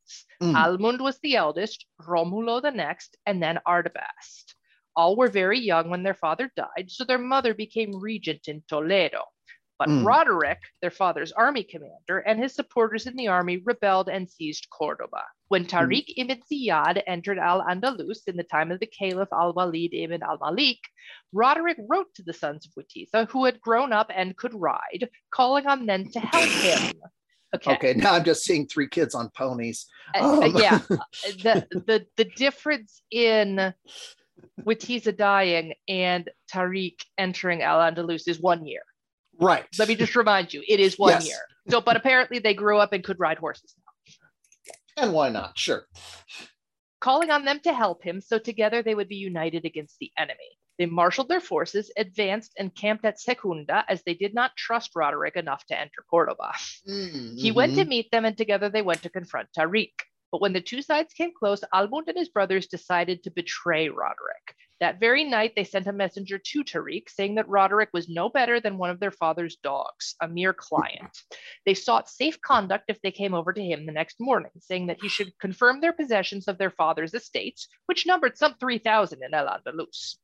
[0.41, 0.55] Mm.
[0.55, 4.55] Almund was the eldest, Romulo the next, and then Ardabast.
[4.95, 9.23] All were very young when their father died, so their mother became regent in Toledo.
[9.79, 10.05] But Mm.
[10.05, 15.23] Roderick, their father's army commander, and his supporters in the army rebelled and seized Cordoba.
[15.47, 19.93] When Tariq ibn Ziyad entered Al Andalus in the time of the Caliph Al Walid
[19.93, 20.79] ibn Al Malik,
[21.31, 25.65] Roderick wrote to the sons of Witiza, who had grown up and could ride, calling
[25.67, 26.93] on them to help him.
[27.55, 27.73] Okay.
[27.73, 27.93] Okay.
[27.93, 29.85] Now I'm just seeing three kids on ponies.
[30.15, 30.79] Uh, uh, Um, yeah.
[30.89, 33.73] the, the the difference in
[34.61, 38.81] Witiza dying and Tariq entering Al Andalus is one year.
[39.39, 39.65] Right.
[39.77, 41.27] Let me just remind you, it is one Yes.
[41.27, 41.39] year.
[41.69, 45.03] So, but apparently they grew up and could ride horses now.
[45.03, 45.57] And why not?
[45.57, 45.87] Sure.
[46.99, 50.57] Calling on them to help him, so together they would be united against the enemy.
[50.79, 55.35] They marshaled their forces, advanced, and camped at Secunda as they did not trust Roderick
[55.35, 56.53] enough to enter Cordoba.
[56.87, 57.89] Mm, He went to mhm.
[57.89, 59.91] meet them, and together they went to confront Tariq.
[60.31, 64.55] But when the two sides came close, Almund and his brothers decided to betray Roderick.
[64.83, 68.59] That very night, they sent a messenger to Tariq saying that Roderick was no better
[68.59, 71.17] than one of their father's dogs, a mere client.
[71.65, 74.99] They sought safe conduct if they came over to him the next morning, saying that
[75.01, 79.47] he should confirm their possessions of their father's estates, which numbered some 3,000 in El
[79.47, 80.17] Andalus.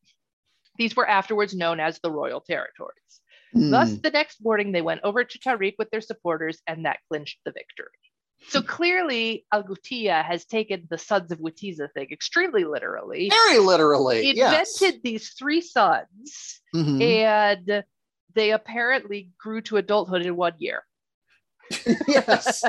[0.78, 3.22] These were afterwards known as the royal territories.
[3.54, 4.02] Thus, Mm.
[4.02, 7.54] the next morning, they went over to Tariq with their supporters, and that clinched the
[7.54, 7.88] victory.
[8.48, 13.30] So clearly, Al Ghutiya has taken the Sons of Witiza thing extremely literally.
[13.30, 14.24] Very literally.
[14.24, 14.82] He yes.
[14.82, 17.02] invented these three sons, Mhm.
[17.02, 17.84] and
[18.34, 20.84] they apparently grew to adulthood in one year.
[22.08, 22.64] yes.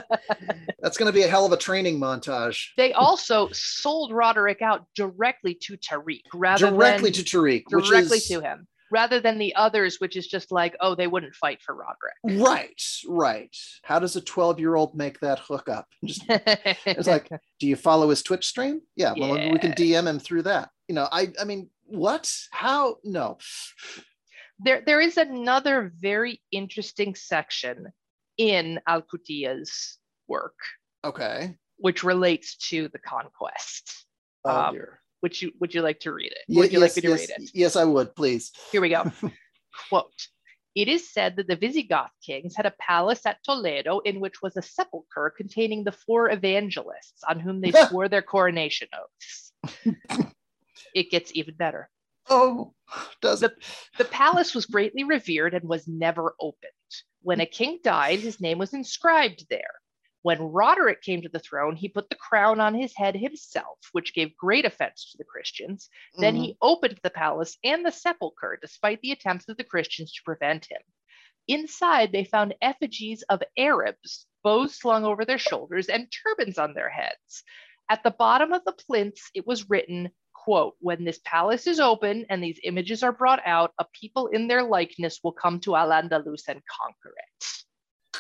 [0.81, 2.67] That's going to be a hell of a training montage.
[2.77, 7.65] They also sold Roderick out directly to Tariq rather Directly to Tariq.
[7.71, 11.07] which directly is- to him, rather than the others, which is just like, oh, they
[11.07, 12.45] wouldn't fight for Roderick.
[12.45, 13.55] Right, right.
[13.83, 15.87] How does a 12 year old make that hook up?
[16.05, 17.29] Just, it's like,
[17.61, 18.81] do you follow his Twitch stream?
[18.97, 20.71] Yeah, well, maybe we can DM him through that.
[20.89, 22.33] You know, I, I mean, what?
[22.51, 22.97] How?
[23.05, 23.39] No.
[24.59, 27.87] there there is another very interesting section
[28.39, 29.99] in Al Qutiya's
[30.29, 30.55] work,
[31.05, 31.57] Okay.
[31.77, 34.07] which relates to the conquest.
[34.45, 35.00] Oh, Um, dear.
[35.23, 36.55] Would you would you like to read it?
[36.57, 37.51] Would you like me to yes, read it?
[37.55, 38.53] Yes, I would, please.
[38.73, 39.11] Here we go.
[39.89, 40.29] Quote.
[40.77, 44.57] It is said that the Visigoth kings had a palace at Toledo in which was
[44.57, 49.53] a sepulchre containing the four evangelists on whom they swore their coronation oaths.
[50.95, 51.91] it gets even better.
[52.29, 52.73] Oh,
[53.21, 53.53] does it?
[53.99, 56.71] The palace was greatly revered and was never opened.
[57.23, 59.81] When a king died, his name was inscribed there.
[60.23, 64.15] When Roderick came to the throne, he put the crown on his head himself, which
[64.15, 65.89] gave great offense to the Christians.
[66.19, 66.39] Then Mhm.
[66.39, 70.67] he opened the palace and the sepulchre, despite the attempts of the Christians to prevent
[70.67, 70.83] him.
[71.49, 76.91] Inside, they found effigies of Arabs, bows slung over their shoulders, and turbans on their
[76.91, 77.43] heads.
[77.89, 82.27] At the bottom of the plinths, it was written, quote, when this palace is open
[82.29, 86.47] and these images are brought out, a people in their likeness will come to Al-Andalus
[86.47, 87.47] and conquer it.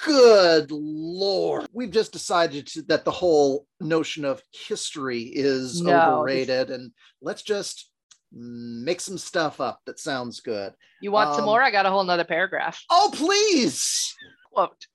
[0.04, 1.68] Good lord.
[1.72, 7.42] We've just decided to, that the whole notion of history is No, overrated and let's
[7.42, 7.90] just
[8.32, 10.72] make some stuff up that sounds good.
[11.02, 11.62] You want some Um, more?
[11.62, 12.82] I got a whole nother paragraph.
[12.90, 14.14] Oh, please.
[14.52, 14.86] Quote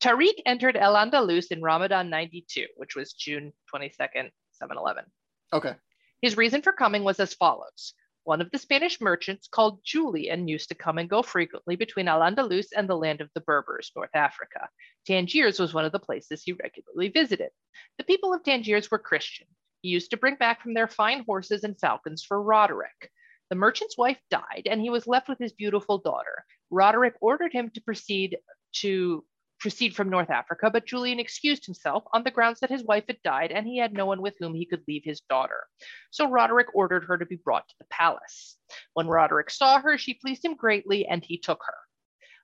[0.00, 5.04] Tariq entered El Andalus in Ramadan 92, which was June 22nd, 711.
[5.52, 5.74] Okay.
[6.20, 7.94] His reason for coming was as follows.
[8.26, 12.22] One of the Spanish merchants called Julian used to come and go frequently between Al
[12.22, 14.68] Andalus and the land of the Berbers, North Africa.
[15.06, 17.50] Tangiers was one of the places he regularly visited.
[17.98, 19.46] The people of Tangiers were Christian.
[19.80, 23.12] He used to bring back from their fine horses and falcons for Roderick.
[23.48, 26.44] The merchant's wife died, and he was left with his beautiful daughter.
[26.68, 28.38] Roderick ordered him to proceed
[28.80, 29.24] to
[29.58, 33.22] proceed from North Africa, but Julian excused himself on the grounds that his wife had
[33.22, 35.64] died and he had no one with whom he could leave his daughter.
[36.10, 38.56] So Roderick ordered her to be brought to the palace.
[38.94, 41.74] When Roderick saw her, she pleased him greatly, and he took her.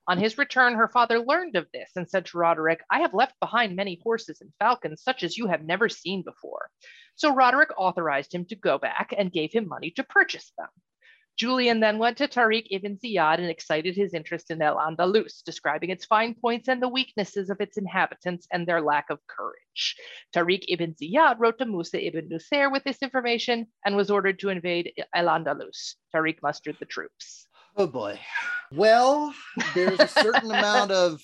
[0.09, 3.39] On his return, her father learned of this and said to Roderick, I have left
[3.39, 6.71] behind many horses and falcons, such as you have never seen before.
[7.15, 10.69] So Roderick authorized him to go back and gave him money to purchase them.
[11.37, 15.91] Julian then went to Tariq ibn Ziyad and excited his interest in El Andalus, describing
[15.91, 19.97] its fine points and the weaknesses of its inhabitants and their lack of courage.
[20.35, 24.51] Tariq ibn Ziyad wrote to Musa ibn Nusair with this information and was ordered to
[24.51, 25.95] invade El Andalus.
[26.15, 27.47] Tariq mustered the troops.
[27.77, 28.21] Oh boy.
[28.71, 29.35] Well,
[29.75, 31.23] there's a certain amount of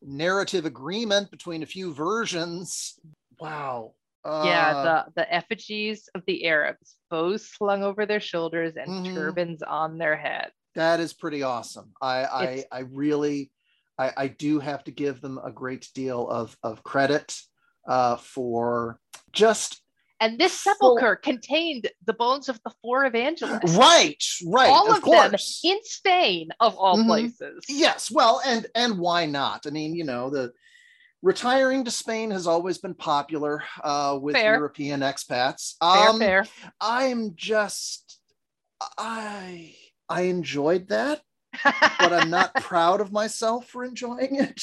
[0.00, 2.98] narrative agreement between a few versions.
[3.40, 3.94] Wow.
[4.24, 9.14] Uh, yeah, the, the effigies of the Arabs, bows slung over their shoulders and mm-hmm.
[9.14, 10.50] turbans on their head.
[10.74, 11.92] That is pretty awesome.
[12.00, 13.50] I I, I really
[13.98, 17.36] I, I do have to give them a great deal of, of credit
[17.86, 18.98] uh, for
[19.32, 19.80] just
[20.20, 23.74] and this sepulcher contained the bones of the four evangelists.
[23.74, 24.68] Right, right.
[24.70, 27.08] All of, of them in Spain, of all mm-hmm.
[27.08, 27.64] places.
[27.68, 29.66] Yes, well, and and why not?
[29.66, 30.52] I mean, you know, the
[31.22, 34.54] retiring to Spain has always been popular uh, with fair.
[34.54, 35.74] European expats.
[35.80, 36.72] Um, fair, fair.
[36.80, 38.18] I'm just,
[38.98, 39.74] I
[40.08, 41.22] I enjoyed that,
[41.64, 44.60] but I'm not proud of myself for enjoying it.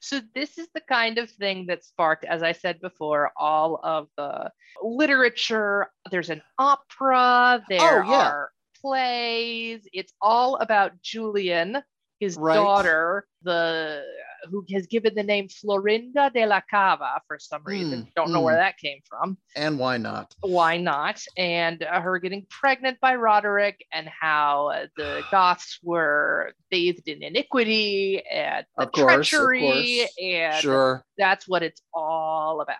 [0.00, 4.08] So this is the kind of thing that sparked, as I said before, all of
[4.18, 4.50] the
[4.82, 5.88] literature.
[6.10, 7.64] There's an opera.
[7.70, 8.28] There oh, yeah.
[8.28, 8.50] are
[8.82, 9.88] plays.
[9.94, 11.82] It's all about Julian,
[12.20, 12.54] his right.
[12.54, 14.04] daughter, the
[14.50, 18.02] who has given the name Florinda de la Cava for some reason.
[18.02, 18.44] Mm, Don't know mm.
[18.44, 19.38] where that came from.
[19.56, 20.34] And why not?
[20.40, 21.22] Why not?
[21.36, 27.22] And uh, her getting pregnant by Roderic and how uh, the Goths were bathed in
[27.22, 30.06] iniquity and of course, treachery.
[30.22, 31.04] And sure.
[31.18, 32.78] that's what it's all about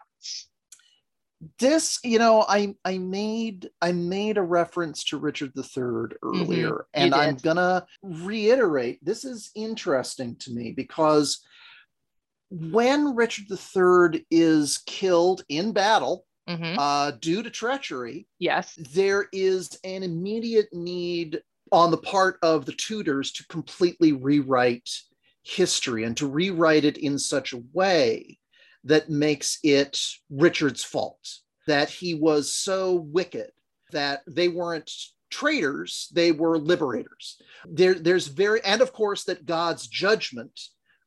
[1.58, 6.14] this you know i i made i made a reference to richard iii mm-hmm.
[6.22, 6.82] earlier mm-hmm.
[6.94, 11.44] and i'm gonna reiterate this is interesting to me because
[12.72, 16.78] when richard iii is killed in battle mm-hmm.
[16.78, 21.40] uh, due to treachery yes there is an immediate need
[21.72, 24.88] on the part of the tudors to completely rewrite
[25.42, 28.38] history and to rewrite it in such a way
[28.84, 33.50] that makes it Richard's fault, that he was so wicked
[33.92, 34.90] that they weren't
[35.30, 37.40] traitors, they were liberators.
[37.66, 40.58] There, there's very, and of course, that God's judgment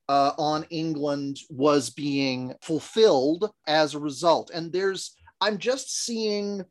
[0.10, 4.52] uh, on England was being fulfilled as a result.
[4.54, 6.63] And there's, I'm just seeing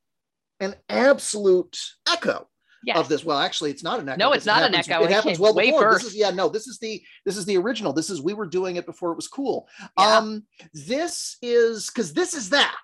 [0.61, 2.49] an absolute echo
[2.85, 2.97] yes.
[2.97, 3.25] of this.
[3.25, 4.19] Well, actually, it's not an echo.
[4.19, 5.05] No, it's not happens, an echo.
[5.05, 5.83] It, it happens well before.
[5.83, 6.05] First.
[6.05, 7.93] This is yeah, no, this is the this is the original.
[7.93, 9.69] This is we were doing it before it was cool.
[9.99, 10.17] Yeah.
[10.17, 12.75] Um, this is because this is that.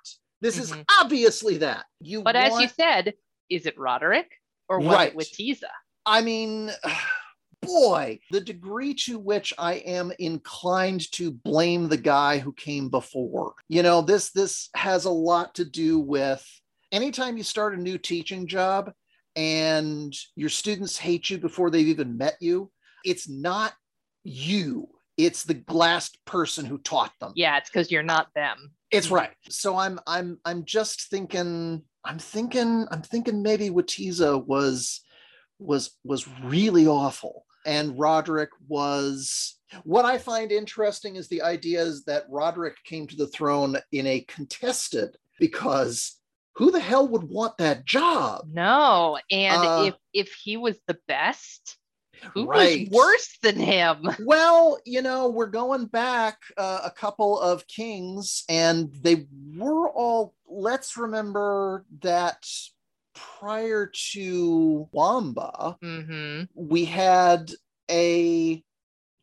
[0.41, 0.81] This mm-hmm.
[0.81, 1.85] is obviously that.
[2.01, 2.53] You but want...
[2.53, 3.15] as you said,
[3.49, 4.31] is it Roderic
[4.69, 5.13] or was right.
[5.13, 5.71] it Witiza?
[6.05, 6.71] I mean.
[7.63, 13.55] Boy, the degree to which I am inclined to blame the guy who came before.
[13.69, 16.45] You know, this this has a lot to do with
[16.91, 18.93] anytime you start a new teaching job,
[19.35, 22.71] and your students hate you before they've even met you,
[23.05, 23.73] it's not
[24.25, 24.89] you.
[25.17, 27.33] It's the last person who taught them.
[27.35, 28.73] Yeah, it's because you're not them.
[28.91, 29.31] It's right.
[29.49, 35.01] So I'm I'm I'm just thinking I'm thinking I'm thinking maybe Witiza was
[35.59, 42.05] was was really awful and Roderic was what I find interesting is the idea is
[42.05, 46.19] that Roderic came to the throne in a contested because
[46.55, 48.47] who the hell would want that job?
[48.53, 49.19] No.
[49.31, 51.79] And uh, if if he was the best,
[52.35, 52.89] who right.
[52.91, 54.09] was worse than him?
[54.25, 60.35] Well, you know, we're going back uh, a couple of kings, and they were all.
[60.47, 62.45] Let's remember that
[63.39, 66.45] prior to Wamba, mm-hmm.
[66.55, 67.51] we had
[67.91, 68.63] a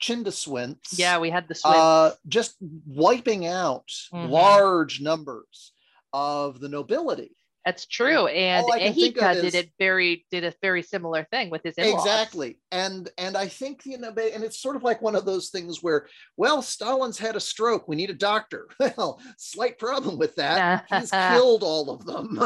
[0.01, 0.97] Chindaswints.
[0.97, 4.31] Yeah, we had the uh, just wiping out mm-hmm.
[4.31, 5.73] large numbers
[6.13, 7.35] of the nobility.
[7.65, 11.75] That's true, and Egica is, did it very did a very similar thing with his
[11.75, 12.05] in-laws.
[12.05, 15.49] exactly, and and I think you know, and it's sort of like one of those
[15.49, 16.07] things where,
[16.37, 18.67] well, Stalin's had a stroke, we need a doctor.
[18.79, 22.41] Well, slight problem with that, he's killed all of them.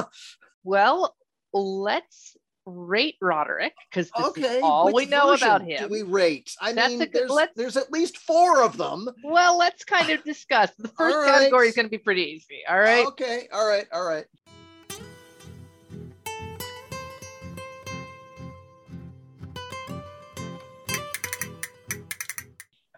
[0.63, 1.15] well,
[1.53, 2.35] let's
[2.65, 5.83] rate Roderic because okay, all we know about him.
[5.83, 6.55] Do we rate?
[6.61, 9.09] I That's mean, good, there's, there's at least four of them.
[9.23, 10.71] Well, let's kind of discuss.
[10.77, 11.31] The first right.
[11.31, 12.61] category is going to be pretty easy.
[12.69, 13.05] All right.
[13.07, 13.47] Okay.
[13.51, 13.85] All right.
[13.91, 14.25] All right.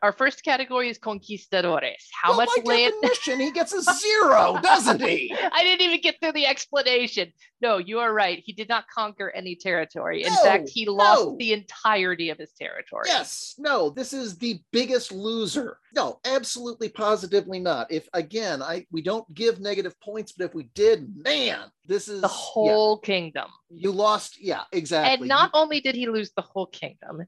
[0.04, 2.04] Our first category is conquistadores.
[2.12, 2.93] How well, much land?
[3.02, 5.34] definition, he gets a zero, doesn't he?
[5.52, 7.32] I didn't even get through the explanation.
[7.62, 8.41] No, you are right.
[8.46, 10.24] He did not conquer any territory.
[10.24, 11.36] In No, fact, he lost no.
[11.39, 13.06] the entirety of his territory.
[13.08, 15.80] Yes, no, this is the biggest loser.
[15.96, 17.91] No, absolutely positively not.
[17.91, 22.22] If again, I we don't give negative points, but if we did, man, this is
[22.22, 23.48] The yeah, whole kingdom.
[23.70, 25.14] you lost, yeah, exactly.
[25.20, 27.26] And not only did he lose the whole kingdom,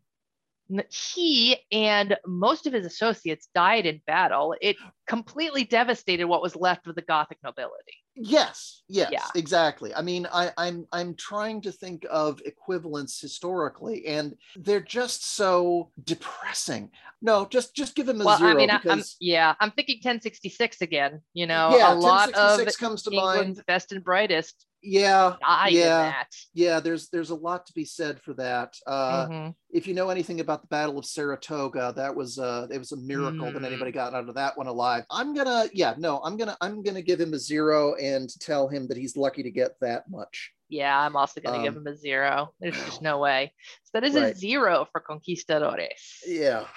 [0.90, 4.56] he and most of his associates died in battle.
[4.62, 4.76] It
[5.08, 7.96] completely devastated what was left of the Gothic nobility.
[8.16, 9.26] Yes, yes, Yeah.
[9.36, 9.94] exactly.
[9.94, 15.92] I mean, I, I'm I'm trying to think of equivalents historically, and they're just so
[16.04, 16.92] depressing.
[17.22, 19.98] No, just just give him a well, zero I mean, I- I'm, yeah, I'm thinking
[19.98, 21.22] 1066 again.
[21.34, 23.66] You know, yeah, a lot of comes to England's mind.
[23.68, 25.36] best and brightest Yeah,
[25.70, 26.28] yeah, that.
[26.54, 26.80] yeah.
[26.80, 28.76] There's there's a lot to be said for that.
[28.86, 29.56] Uh, Mhm.
[29.72, 32.98] if you know anything about the Battle of Saratoga, that was uh it was a
[32.98, 33.66] miracle that Mm.
[33.66, 35.04] anybody got out of that one alive.
[35.10, 38.88] I'm gonna yeah, no, I'm gonna I'm gonna give him a zero and tell him
[38.88, 40.52] that he's lucky to get that much.
[40.70, 42.54] Yeah, I'm also going to give Um, him a zero.
[42.60, 43.54] There's just no way.
[43.86, 46.20] So that is a zero for conquistadores.
[46.28, 46.68] Yeah.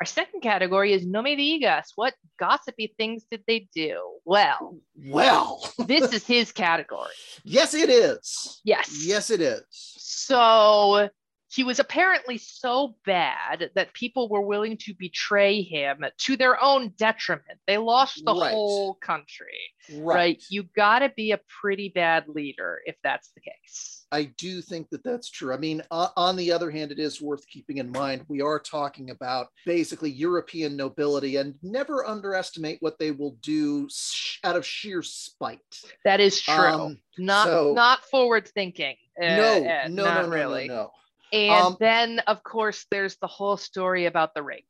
[0.00, 1.84] Our second category is no me digas.
[1.96, 3.98] What gossipy things did they do?
[4.26, 7.08] Well, Well, this is his category.
[7.44, 8.60] yes, it is.
[8.62, 9.04] Yes.
[9.06, 9.62] Yes, it is.
[9.70, 11.08] So
[11.56, 16.90] he was apparently so bad that people were willing to betray him to their own
[16.98, 17.58] detriment.
[17.66, 18.50] They lost the Right.
[18.52, 19.58] whole country,
[19.90, 20.14] Right.
[20.14, 20.44] right?
[20.50, 24.06] You got to be a pretty bad leader if that's the case.
[24.12, 25.54] I do think that that's true.
[25.54, 28.60] I mean, o- on the other hand, it is worth keeping in mind we are
[28.60, 34.66] talking about basically European nobility, and never underestimate what they will do sh- out of
[34.66, 35.80] sheer spite.
[36.04, 36.54] That is true.
[36.54, 38.96] Um, not so- not forward thinking.
[39.20, 40.68] Uh, no, uh, no, not no, no, really.
[40.68, 40.92] no, no.
[41.36, 44.64] And Um, then, of course, there's the whole story about the rape.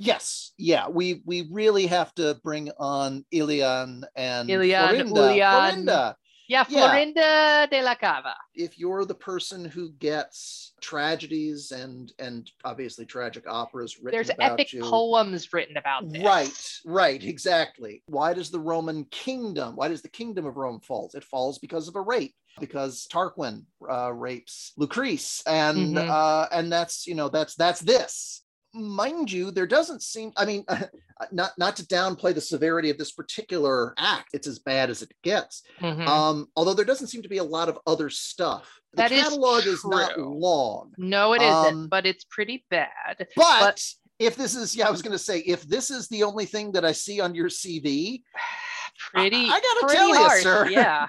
[0.00, 5.12] Yes, yeah, we we really have to bring on Ilyan and Ilyan, Florinda.
[5.12, 5.52] Ulian.
[5.52, 6.14] Florinda,
[6.48, 6.88] Yeah, Yeah.
[6.88, 8.34] Florinda de la Cava.
[8.54, 14.52] if you're the person who gets tragedies and and obviously tragic operas written There's about
[14.52, 16.22] epic you, poems written about this.
[16.22, 18.02] Right, right, exactly.
[18.06, 21.14] Why does the Roman kingdom, why does the kingdom of Rome falls?
[21.14, 26.08] It falls because of a rape, because Tarquin uh, rapes Lucrece, and Mhm.
[26.08, 28.42] uh, and that's you know that's that's this.
[28.76, 30.32] Mind you, there doesn't seem.
[30.36, 30.64] I mean,
[31.32, 34.30] not not to downplay the severity of this particular act.
[34.34, 35.62] It's as bad as it gets.
[35.80, 36.06] Mhm.
[36.06, 38.80] Um, although there doesn't seem to be a lot of other stuff.
[38.92, 40.38] The That is catalog is not true.
[40.38, 40.92] long.
[40.98, 43.26] no, it um, not but it's pretty bad.
[43.34, 43.82] But,
[44.18, 46.72] if this is, yeah, I was going to say, if this is the only thing
[46.72, 48.22] that I see on your CV,
[49.12, 50.42] Pretty, I gotta pretty tell harsh.
[50.42, 50.68] sir.
[50.70, 51.08] Yeah.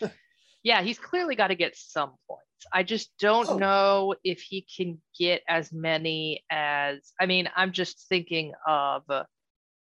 [0.64, 2.42] yeah, he's clearly got to get some points.
[2.72, 3.58] I just don't Oh.
[3.58, 9.04] know if he can get as many as, I mean, I'm just thinking of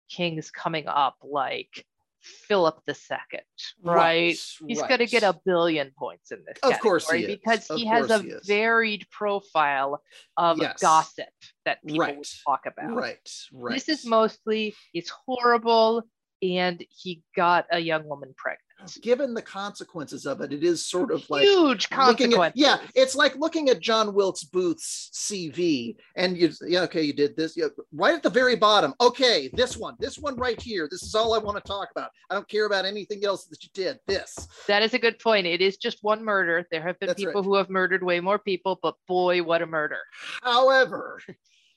[0.10, 1.86] kings coming up like
[2.22, 3.40] Philip II,
[3.84, 4.38] right?
[4.68, 4.90] He's right.
[4.90, 8.20] going to get a billion points in this Of course he because he has a
[8.20, 10.02] he varied profile
[10.38, 10.80] of Yes.
[10.80, 11.30] gossip
[11.66, 12.28] that people Right.
[12.46, 12.96] talk about.
[12.96, 13.74] right, right.
[13.74, 16.04] This is mostly it's horrible
[16.42, 18.62] and he got a young woman pregnant.
[19.02, 20.52] given the consequences of it.
[20.52, 25.12] It is sort of like Huge at yeah, it's like looking at John Wilkes Booth's
[25.14, 27.56] CV, and you yeah, okay, you did this.
[27.56, 28.96] Yeah, right at the very bottom.
[29.00, 30.88] Okay, this one, this one right here.
[30.90, 32.10] This is all I want to talk about.
[32.32, 34.00] I don't care about anything else that you did.
[34.08, 34.36] This.
[34.68, 35.46] That is a good point.
[35.46, 36.66] It is just one murder.
[36.72, 37.46] There have been That's people right.
[37.46, 40.00] who have murdered way more people, but boy, what a murder.
[40.42, 41.22] However,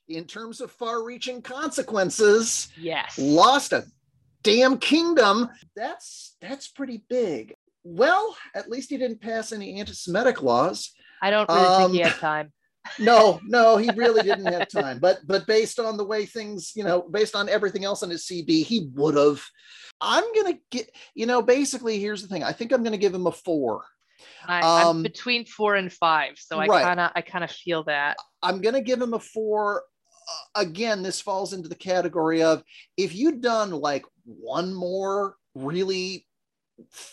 [0.09, 3.19] in terms of far-reaching consequences, Yes.
[3.19, 3.85] lost a
[4.45, 5.51] damn kingdom.
[5.75, 7.55] That's that's pretty big.
[7.83, 10.93] Well, at least he didn't pass any anti-Semitic laws.
[11.21, 12.53] I don't really think he Um, had time.
[12.99, 14.99] No, no, he really didn't have time.
[14.99, 18.27] But but based on the way things, you know, based on everything else on his
[18.27, 19.43] CB, he would have.
[20.03, 22.43] I'm gonna get, you know, basically, here's the thing.
[22.43, 23.87] I think I'm gonna give him a four.
[24.47, 26.85] I, um, I'm between four and five, so I right.
[26.85, 28.19] kind of I kind of feel that.
[28.43, 29.85] I'm gonna give him a four.
[30.55, 32.63] Again, this falls into the category of
[32.97, 36.27] if you'd done like one more really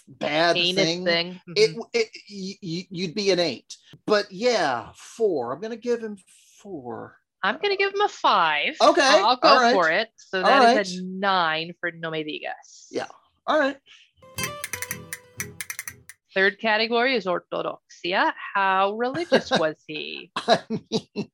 [0.07, 1.41] bad Heinous thing, thing.
[1.55, 1.83] it, Mhm.
[1.93, 3.77] it y- y- you'd be an eight.
[4.05, 5.53] But yeah, four.
[5.53, 6.17] I'm gonna give him
[6.61, 7.17] four.
[7.43, 8.75] I'm gonna give him a five.
[8.81, 9.73] Okay, I'll, I'll go all right.
[9.73, 10.09] for it.
[10.17, 11.03] So All that is right.
[11.03, 12.87] a nine for No Me Digas.
[12.91, 13.07] Yeah.
[13.47, 13.77] All right.
[16.33, 18.31] Third category is orthodoxia.
[18.53, 20.31] How religious was he?
[20.37, 21.29] I mean,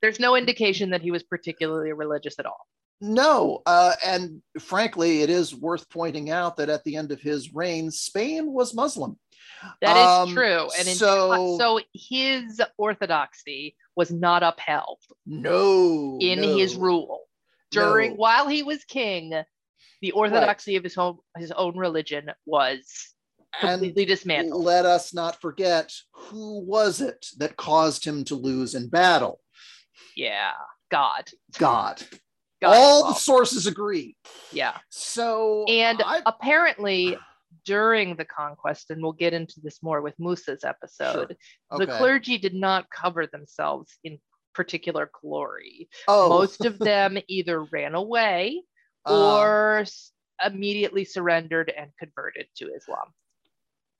[0.00, 2.66] There's no indication that he was particularly religious at all.
[3.00, 7.52] no, uh, and frankly, it is worth pointing out that at the end of his
[7.52, 9.18] reign, Spain was Muslim.
[9.80, 10.68] That is Um, true.
[10.78, 16.16] And in, so- so his orthodoxy was not upheld No.
[16.20, 16.56] in no.
[16.56, 17.20] his rule.
[17.70, 18.16] During No.
[18.16, 19.32] while he was king,
[20.00, 23.11] the orthodoxy of his own his own religion was
[23.60, 24.64] completely dismantled.
[24.64, 29.40] let us not forget who was it that caused him to lose in battle?
[30.16, 30.52] yeah,
[30.90, 31.28] God.
[31.58, 32.02] God.
[32.60, 34.16] God All the sources agree.
[34.52, 34.78] yeah.
[34.90, 37.16] So And I, apparently
[37.64, 41.36] during the conquest, and we'll get into this more with Musa's episode,
[41.70, 41.98] the okay.
[41.98, 44.18] clergy did not cover themselves in
[44.54, 45.88] particular glory.
[46.08, 48.62] oh, Most of them either ran away
[49.08, 50.12] uh, or s-
[50.44, 53.12] immediately surrendered and converted to Islam.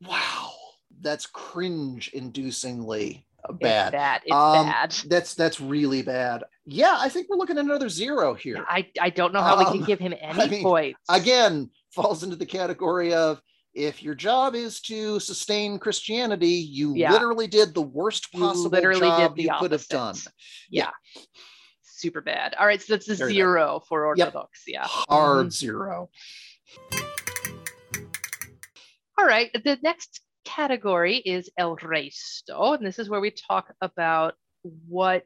[0.06, 0.52] Wow,
[1.00, 3.92] that's cringe-inducingly It's bad.
[3.92, 4.22] bad.
[4.24, 4.90] It's Um, bad.
[5.08, 6.44] That's that's really bad.
[6.64, 8.64] Yeah, I think we're looking at another zero here.
[8.68, 11.00] I, I don't know how we um, can give him any mean, points.
[11.08, 13.40] Again, falls into the category of
[13.74, 17.10] if your job is to sustain Christianity, you Yeah.
[17.12, 20.10] literally did the worst possible job you could have done.
[20.10, 20.32] opposite.
[20.70, 20.90] Yeah.
[21.82, 22.54] Super bad.
[22.58, 23.34] All right, so that's a Very bad.
[23.34, 24.26] zero for Yep.
[24.26, 24.62] Orthodox.
[24.66, 24.84] Yeah.
[24.86, 25.52] Hard Mhm.
[25.52, 26.10] zero.
[29.18, 34.34] All right, the next category is El Resto, and this is where we talk about
[34.62, 35.24] what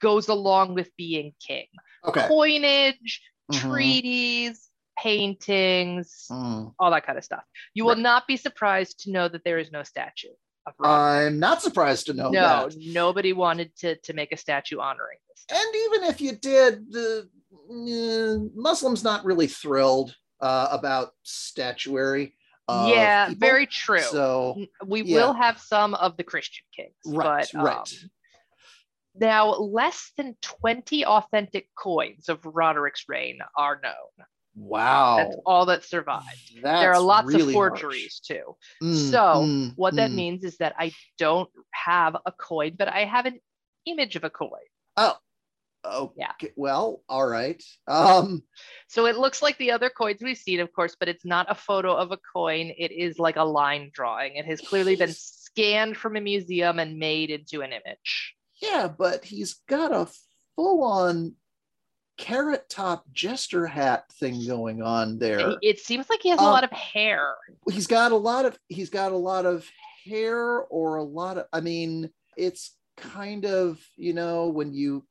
[0.00, 1.66] goes along with being king.
[2.04, 2.26] Okay.
[2.28, 3.60] Coinage, Mhm.
[3.60, 6.74] treaties, paintings, Mm.
[6.78, 7.42] all that kind of stuff.
[7.74, 10.34] You will not be surprised to know that there is no statue.
[10.82, 12.76] I'm not surprised to know no, that.
[12.76, 15.44] nobody wanted to, to make a statue honoring this.
[15.50, 17.28] And even if you did, the
[17.70, 22.36] uh, Muslims not really thrilled uh, about statuary.
[22.68, 23.46] Yeah, people.
[23.46, 24.00] very true.
[24.00, 25.14] So we yeah.
[25.16, 27.76] will have some of the Christian kings, Right, but right.
[27.76, 28.10] um,
[29.14, 34.26] now less than 20 authentic coins of Roderic's reign are known.
[34.54, 36.26] wow, That's all that survived.
[36.62, 37.80] there are lots really of harsh.
[37.80, 38.56] forgeries too.
[38.82, 40.14] Mm, So, mm, What that mm.
[40.16, 43.40] means is that I don't have a coin, but I have an
[43.86, 44.50] image of a coin.
[44.96, 45.16] Oh,
[46.16, 46.32] Yeah.
[46.56, 47.62] Well, all right.
[47.86, 48.42] Um,
[48.88, 51.54] So it looks like the other coins we've seen, of course, but it's not a
[51.54, 52.72] photo of a coin.
[52.76, 54.36] It is like a line drawing.
[54.36, 58.34] It has clearly been scanned from a museum and made into an image.
[58.60, 60.08] yeah, but he's got a
[60.56, 61.34] full-on
[62.16, 65.56] carrot top jester hat thing going on there.
[65.62, 67.36] It- seems like he has a Um, lot of hair.
[67.70, 69.64] he's got a lot of he's got a lot of
[70.04, 75.06] hair or a lot of i mean it's kind of you know when you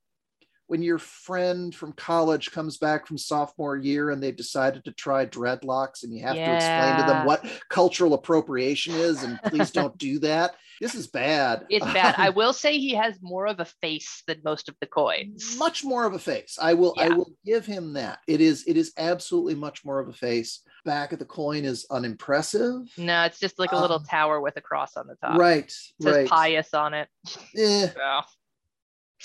[0.68, 5.26] when your friend from college comes back from sophomore year and they've decided to try
[5.26, 9.98] dreadlocks and you have to explain to them what cultural appropriation is and please don't
[9.98, 11.66] do that this is bad.
[11.70, 12.16] It's bad.
[12.18, 15.58] I will say he has more of a face than most of the coins.
[15.58, 16.58] much more of a face.
[16.62, 18.20] I will i will give him that.
[18.28, 20.62] It is it is absolutely much more of a face.
[20.86, 22.82] Back of the coin is unimpressive.
[22.98, 25.38] No, it's just like a little Um, tawer with a cross on the top.
[25.38, 26.30] right It says right.
[26.30, 27.08] pious on it.
[27.56, 28.22] Eh, So,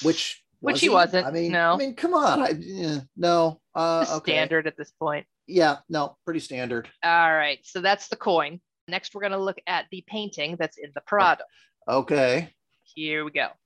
[0.07, 1.73] which Which he wasn't, I mean, no.
[1.75, 5.27] I mean, come on, I yeah, no, uh, okay, standard at this point.
[5.47, 6.89] yeah, no, pretty standard.
[7.05, 8.61] All right, so that's the coin.
[8.89, 11.43] Next, we're going to look at the painting that's in the Prado.
[11.89, 12.51] Okay.
[12.95, 13.49] Here we go.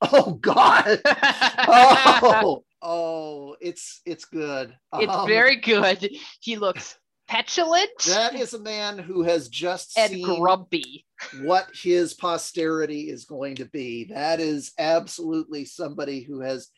[0.00, 1.00] Oh God.
[1.70, 4.74] Oh, oh, it's it's good.
[4.94, 6.08] it's Um, very good.
[6.40, 6.96] He looks
[7.28, 11.06] petulant That is a man who has just and seen grumpy.
[11.42, 14.04] what his posterity is going to be.
[14.04, 16.68] That is absolutely somebody who has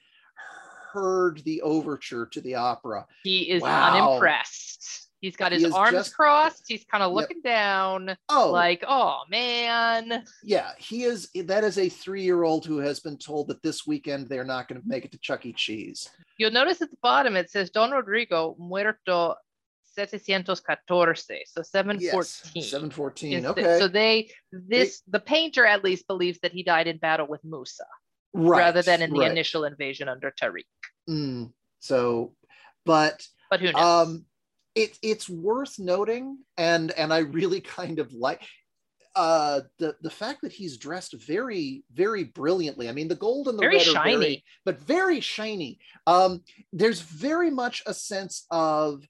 [0.93, 3.07] heard the overture to the opera.
[3.23, 4.09] He is Wow.
[4.11, 5.09] unimpressed.
[5.21, 6.65] He's got his is arms just- crossed.
[6.67, 7.15] He's kind of Yep.
[7.17, 10.25] looking down, Oh, like, oh man.
[10.43, 11.29] yeah, he is.
[11.35, 14.89] That is a three-year-old who has been told that this weekend they're not going to
[14.89, 15.53] make it to Chuck E.
[15.53, 16.09] Cheese.
[16.39, 19.37] You'll notice at the bottom it says Don Rodrigo muerto
[20.09, 22.53] 714, so 714.
[22.55, 23.33] Yes, seven fourteen.
[23.39, 26.99] is the- Okay, So they this the painter at least believes that he died in
[26.99, 27.85] battle with Musa
[28.33, 29.31] right, rather than in the right.
[29.31, 30.65] initial invasion under Tariq.
[31.09, 32.35] Mm, so,
[32.87, 33.83] but But who knows?
[33.83, 34.25] um,
[34.75, 38.43] it it's worth noting, and and I really kind of like
[39.17, 43.59] uh the the fact that he's dressed very very brilliantly i mean the gold and
[43.59, 44.17] the Very red are shiny.
[44.17, 49.03] very but very shiny um there's very much a sense of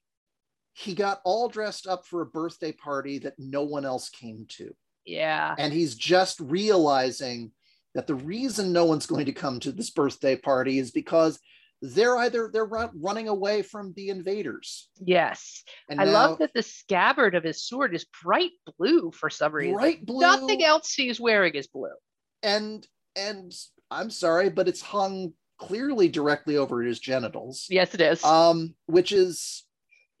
[0.73, 4.73] he got all dressed up for a birthday party that no one else came to
[5.05, 5.55] yeah.
[5.57, 7.51] and he's just realizing
[7.93, 11.39] that the reason no one's going to come to this birthday party is because
[11.81, 15.63] they're either they're run, running away from the invaders Yes.
[15.89, 19.51] and I now love that the scabbard of his sword is bright blue for some
[19.53, 19.73] reason.
[19.73, 21.89] bright blue Nothing else he's wearing is blue.
[22.43, 23.51] and and
[23.89, 28.23] i'm sorry but it's hung clearly directly over his genitals Yes, it is.
[28.23, 29.65] um which is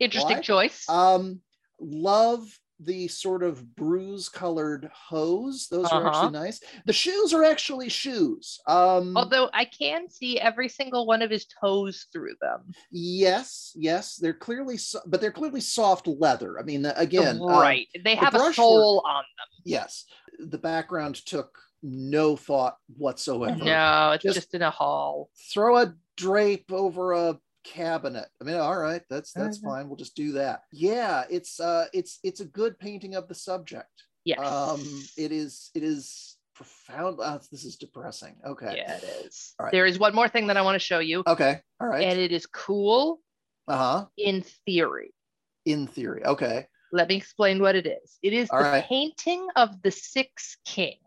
[0.01, 0.41] Interesting why?
[0.41, 0.89] choice.
[0.89, 1.41] um
[1.79, 2.45] love
[2.83, 5.67] the sort of bruise colored hose.
[5.69, 6.09] Those are Uh-huh.
[6.25, 6.59] actually nice.
[6.85, 8.59] The shoes are actually shoes.
[8.67, 12.71] Um, Although I can see every single one of his toes through them.
[12.89, 16.59] yes, yes, they're clearly, so- but they're clearly soft leather.
[16.59, 17.87] I mean, again, um, right.
[18.03, 19.47] they have a brushwork- sole on them.
[19.63, 20.05] yes,
[20.39, 23.63] the background took no thought whatsoever.
[23.63, 25.29] No, it's Just- just, in a hall.
[25.53, 28.27] Throw a drape over a cabinet.
[28.39, 29.63] I mean, all right, that's that's Mhm.
[29.63, 29.87] fine.
[29.87, 30.63] We'll just do that.
[30.71, 33.89] Yeah, it's uh, it's it's a good painting of the subject.
[34.23, 34.39] Yes.
[34.39, 34.81] Um,
[35.17, 37.19] it is it is profound.
[37.19, 38.35] Uh, this is depressing.
[38.45, 38.75] Okay.
[38.77, 39.55] Yeah, it is.
[39.59, 39.71] All right.
[39.71, 41.59] There is one more thing that I want to show you, Okay.
[41.79, 42.03] All right.
[42.03, 43.21] and it is cool
[43.67, 44.05] Uh huh.
[44.17, 45.13] in theory.
[45.65, 46.23] In theory.
[46.25, 46.67] Okay.
[46.91, 48.17] Let me explain what it is.
[48.21, 48.83] It is All the right.
[48.83, 50.99] painting of the six kings.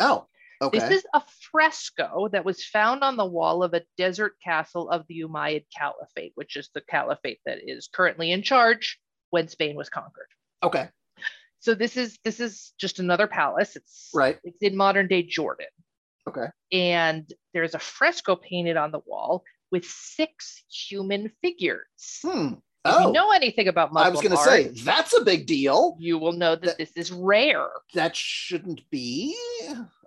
[0.00, 0.26] Oh.
[0.62, 0.78] Okay.
[0.78, 5.04] This is a fresco that was found on the wall of a desert castle of
[5.08, 8.98] the Umayyad Caliphate, which is the caliphate that is currently in charge
[9.30, 10.28] when Spain was conquered.
[10.62, 10.88] okay.
[11.58, 13.74] So this is this is just another palace.
[13.74, 14.38] It's Right.
[14.44, 15.66] it's in modern day Jordan.
[16.28, 16.46] Okay.
[16.70, 19.42] And there's a fresco painted on the wall
[19.72, 21.86] with six human figures.
[22.22, 22.54] Hmm.
[22.86, 23.06] If Oh.
[23.06, 25.96] you know anything about Muslim I was going to say that's a big deal.
[25.98, 27.68] you will know that that- this is rare.
[27.94, 29.36] That shouldn't be.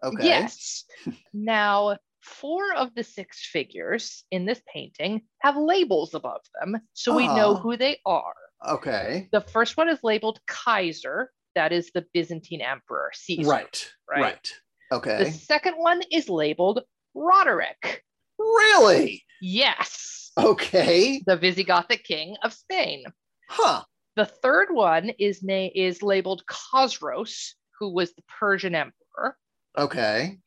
[0.03, 0.25] Okay.
[0.25, 0.85] Yes.
[1.33, 7.27] now, four of the six figures in this painting have labels above them, so we
[7.27, 7.59] know Ah.
[7.59, 8.33] who they are.
[8.67, 9.29] Okay.
[9.31, 13.49] The first one is labeled Kaiser, that is the Byzantine emperor, Caesar.
[13.49, 13.91] Right.
[14.09, 14.21] right.
[14.21, 14.53] Right.
[14.91, 15.23] Okay.
[15.23, 16.81] The second one is labeled
[17.13, 18.03] Roderic.
[18.37, 19.23] Really?
[19.41, 21.21] Yes, Okay.
[21.25, 23.03] the Visigothic king of Spain.
[23.49, 23.83] Huh.
[24.15, 29.37] The third one is na- is labeled Khosroes, who was the Persian emperor.
[29.77, 30.39] Okay.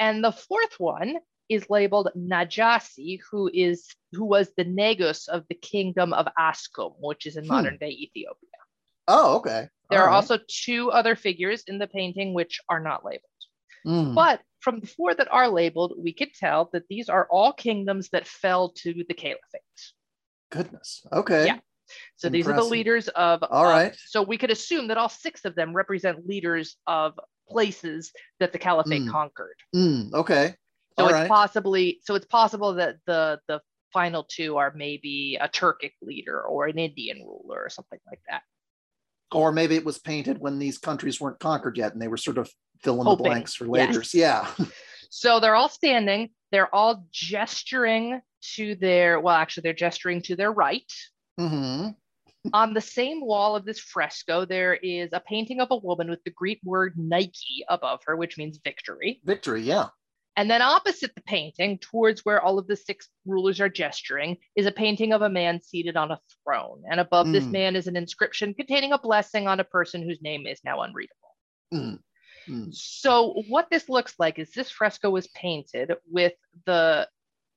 [0.00, 1.16] And the fourth one
[1.48, 7.26] is labeled Najasi, who is who was the Negus of the kingdom of Askum, which
[7.26, 7.50] is in Hmm.
[7.52, 8.48] modern day Ethiopia.
[9.08, 9.68] Oh, okay.
[9.90, 10.14] There All are right.
[10.16, 13.22] also two other figures in the painting which are not labeled.
[13.84, 14.14] Hmm.
[14.14, 18.08] But from the four that are labeled, we could tell that these are all kingdoms
[18.10, 19.62] that fell to the caliphate.
[20.50, 21.04] Goodness.
[21.12, 21.46] Okay.
[21.46, 21.58] Yeah.
[22.16, 23.42] So these are the leaders of.
[23.50, 23.94] All right.
[24.06, 28.58] So we could assume that all six of them represent leaders of places that the
[28.58, 29.10] caliphate Mm.
[29.10, 29.56] conquered.
[29.74, 30.14] Hmm.
[30.14, 30.54] Okay.
[30.98, 31.28] So All it's right.
[31.28, 33.60] possibly so it's possible that the the
[33.92, 38.42] final two are maybe a Turkic leader or an Indian ruler or something like that.
[39.32, 42.38] Or maybe it was painted when these countries weren't conquered yet, and they were sort
[42.38, 42.50] of
[42.82, 43.22] filling Hoping.
[43.24, 43.94] the blanks for later.
[43.94, 44.14] Yes.
[44.14, 44.46] Yeah.
[45.14, 48.22] So they're all standing, they're all gesturing
[48.54, 50.90] to their well, actually, they're gesturing to their right.
[51.38, 51.88] hmm
[52.54, 56.24] On the same wall of this fresco, there is a painting of a woman with
[56.24, 59.20] the Greek word Nike above her, which means victory.
[59.22, 59.60] Victory.
[59.60, 59.88] Yeah.
[60.38, 64.64] And then opposite the painting, towards where all of the six rulers are gesturing, is
[64.64, 66.84] a painting of a man seated on a throne.
[66.90, 67.52] And above this Mm.
[67.52, 71.36] man is an inscription containing a blessing on a person whose name is now unreadable.
[71.74, 71.98] Mm.
[72.48, 72.74] Mm.
[72.74, 76.32] So, what this looks like is this fresco was painted with
[76.66, 77.08] the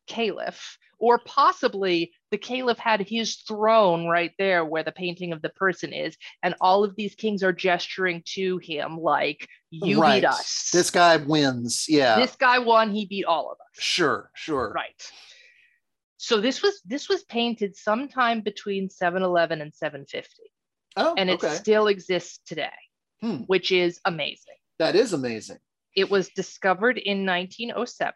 [0.07, 5.49] caliph, or possibly the caliph had his throne right there where the painting of the
[5.49, 10.21] person is, and all of these kings are gesturing to him like, You right.
[10.21, 10.69] beat us.
[10.71, 11.85] This guy wins.
[11.89, 12.17] Yeah.
[12.17, 13.81] this guy won, he beat all of us.
[13.83, 14.29] Sure.
[14.35, 14.71] Sure.
[14.75, 15.11] Right.
[16.17, 20.29] So this was this was painted sometime between 711 and 750,
[20.97, 21.53] Oh, and it okay.
[21.55, 22.69] still exists today,
[23.21, 23.37] Hmm.
[23.47, 24.55] which is amazing.
[24.79, 25.57] That is amazing.
[25.95, 28.13] It was discovered in 1907,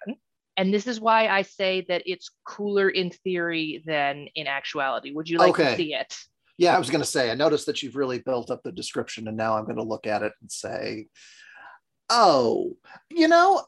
[0.58, 5.12] and this is why I say that it's cooler in theory than in actuality.
[5.14, 5.72] Would you like Okay.
[5.72, 6.14] to see it?
[6.58, 9.30] Yeah, I was going to say, I noticed that you've really built up the description,
[9.30, 11.08] and now I'm going to look at it and say,
[12.10, 12.76] oh,
[13.10, 13.64] you know,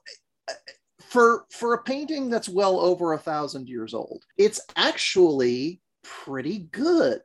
[0.99, 7.21] for for a painting that's well over a thousand years old, it's actually pretty good.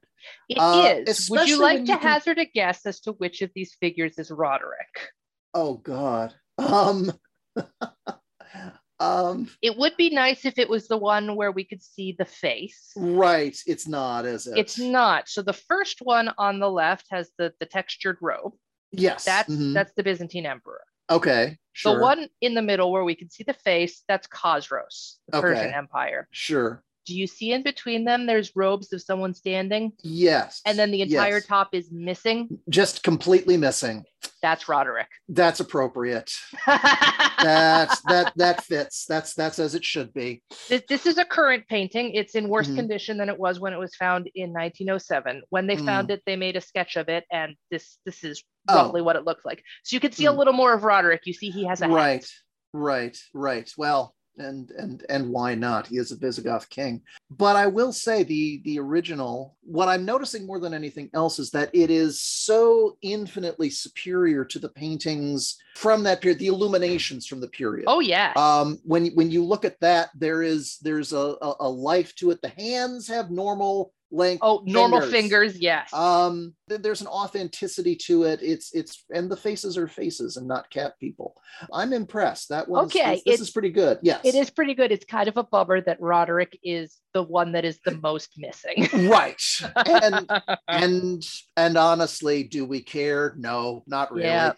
[0.48, 1.28] It Uh, is.
[1.30, 4.18] Would you like to you can- hazard a guess as to which of these figures
[4.18, 5.10] is Roderic?
[5.58, 6.34] Oh God.
[6.58, 7.10] Um.
[9.00, 9.48] um.
[9.62, 12.92] It would be nice if it was the one where we could see the face.
[12.94, 13.56] Right.
[13.66, 14.58] It's not, is it?
[14.58, 15.30] It's not.
[15.30, 18.52] So the first one on the left has the, the textured robe.
[18.92, 19.24] Yes.
[19.24, 19.72] That's mhm.
[19.72, 20.82] that's the Byzantine emperor.
[21.10, 21.56] okay.
[21.72, 21.94] Sure.
[21.94, 25.48] The one in the middle where we can see the face, that's Khosroes, the Okay.
[25.48, 26.28] Persian Empire.
[26.32, 26.82] Sure.
[27.06, 29.92] Do you see in between them there's robes of someone standing?
[30.02, 30.60] Yes.
[30.66, 31.46] And then the entire yes.
[31.46, 32.58] top is missing?
[32.68, 34.04] just completely missing.
[34.42, 35.06] That's Roderic.
[35.28, 36.32] That's appropriate.
[36.66, 39.04] That's that that fits.
[39.06, 40.42] That's that's as it should be.
[40.68, 42.12] this, this is a current painting.
[42.14, 42.76] It's in worse Mhm.
[42.76, 45.42] condition than it was when it was found in 1907.
[45.50, 45.84] When they Mm.
[45.86, 48.74] found it, they made a sketch of it, and this this is Oh.
[48.86, 49.62] roughly what it looked like.
[49.84, 50.38] So you can see a Mm.
[50.38, 51.22] little more of Roderic.
[51.26, 51.92] You see he has a hat.
[51.94, 52.26] Right.
[52.72, 53.16] Right.
[53.32, 53.70] Right.
[53.76, 55.86] Well, and and and why not?
[55.86, 57.02] He is a Visigoth king.
[57.30, 59.56] But I will say the the original.
[59.62, 64.58] What I'm noticing more than anything else is that it is so infinitely superior to
[64.58, 67.84] the paintings from that period, the illuminations from the period.
[67.88, 68.32] Oh yeah.
[68.36, 72.30] Um, when when you look at that, there is there's a, a, a life to
[72.30, 72.40] it.
[72.42, 74.40] The hands have normal length.
[74.42, 75.92] Oh, normal fingers, yes.
[75.92, 78.40] Um, there's an authenticity to it.
[78.42, 81.34] It's it's and the faces are faces and not cat people.
[81.72, 82.48] I'm impressed.
[82.48, 82.86] That one.
[82.86, 83.98] Okay, this, is pretty good.
[84.02, 84.92] Yes, it is pretty good.
[84.92, 88.88] It's kind of a bummer that Roderic is the one that is the most missing.
[89.08, 89.42] right.
[89.86, 90.30] And
[90.68, 91.22] and
[91.56, 93.34] and honestly, do we care?
[93.38, 94.26] No, not really.
[94.26, 94.52] Yeah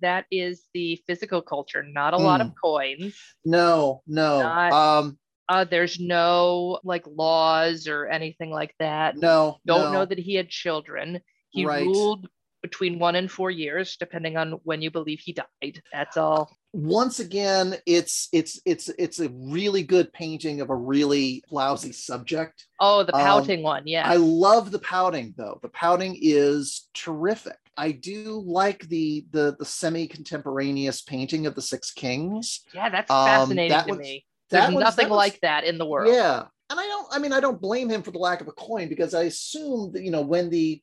[0.00, 2.22] that is the physical culture not a mm.
[2.22, 2.52] lot of hmm.
[2.64, 3.14] coins
[3.44, 5.18] no no not, um
[5.48, 9.16] uh, there's no like laws or anything like that.
[9.16, 9.58] No.
[9.66, 9.92] Don't no.
[9.92, 11.20] know that he had children.
[11.50, 11.84] He right.
[11.84, 12.28] ruled
[12.62, 15.82] between one and four years, depending on when you believe he died.
[15.92, 16.56] That's all.
[16.72, 22.66] Once again, it's it's it's it's a really good painting of a really lousy subject.
[22.80, 24.08] Oh, the pouting um, one, yeah.
[24.08, 25.58] I love the pouting though.
[25.60, 27.58] The pouting is terrific.
[27.76, 32.60] I do like the the the semi-contemporaneous painting of the Six Kings.
[32.72, 34.24] Yeah, that's um, fascinating um, that to was, me.
[34.52, 36.14] There's that nothing that was, like that in the world.
[36.14, 36.44] Yeah.
[36.70, 38.88] And I don't, I mean, I don't blame him for the lack of a coin
[38.88, 40.80] because I assume that, you know, when the,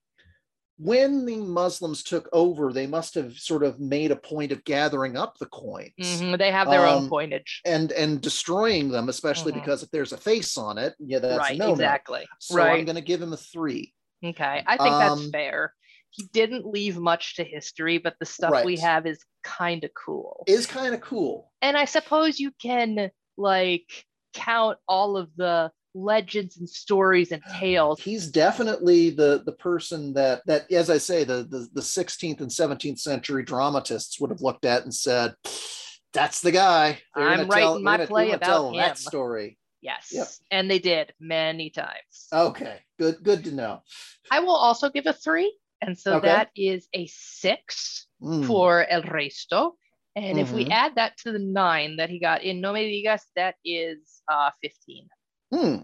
[0.81, 5.17] when the Muslims took over, they must have sort of made a point of gathering
[5.17, 5.91] up the coins.
[5.99, 6.35] Mm-hmm.
[6.37, 9.59] They have their um, own coinage and and destroying them, especially mm-hmm.
[9.59, 12.25] because if there's a face on it, yeah, that's right, no exactly.
[12.39, 12.79] So right.
[12.79, 13.93] I'm going to give him a three.
[14.23, 15.73] Okay, I think um, that's fair.
[16.11, 18.65] He didn't leave much to history, but the stuff right.
[18.65, 20.45] we have is kind of cool.
[20.47, 21.51] Is kind of cool.
[21.61, 27.99] And I suppose you can like count all of the legends and stories and tales.
[28.01, 32.51] He's definitely the the person that that as I say the the, the 16th and
[32.51, 35.33] 17th century dramatists would have looked at and said
[36.13, 36.99] that's the guy.
[37.15, 38.77] They're I'm writing tell, my play about him.
[38.77, 39.57] that story.
[39.81, 40.09] Yes.
[40.11, 40.27] Yep.
[40.51, 42.27] And they did many times.
[42.33, 42.79] Okay.
[42.97, 43.81] Good good to know.
[44.31, 46.27] I will also give a 3 and so okay.
[46.27, 48.45] that is a 6 mm.
[48.45, 49.73] for El Resto.
[50.15, 50.39] And mm-hmm.
[50.39, 50.71] if we mm-hmm.
[50.71, 54.49] add that to the nine that he got in No Me Digas, that is uh,
[54.61, 55.07] 15.
[55.53, 55.75] Hmm.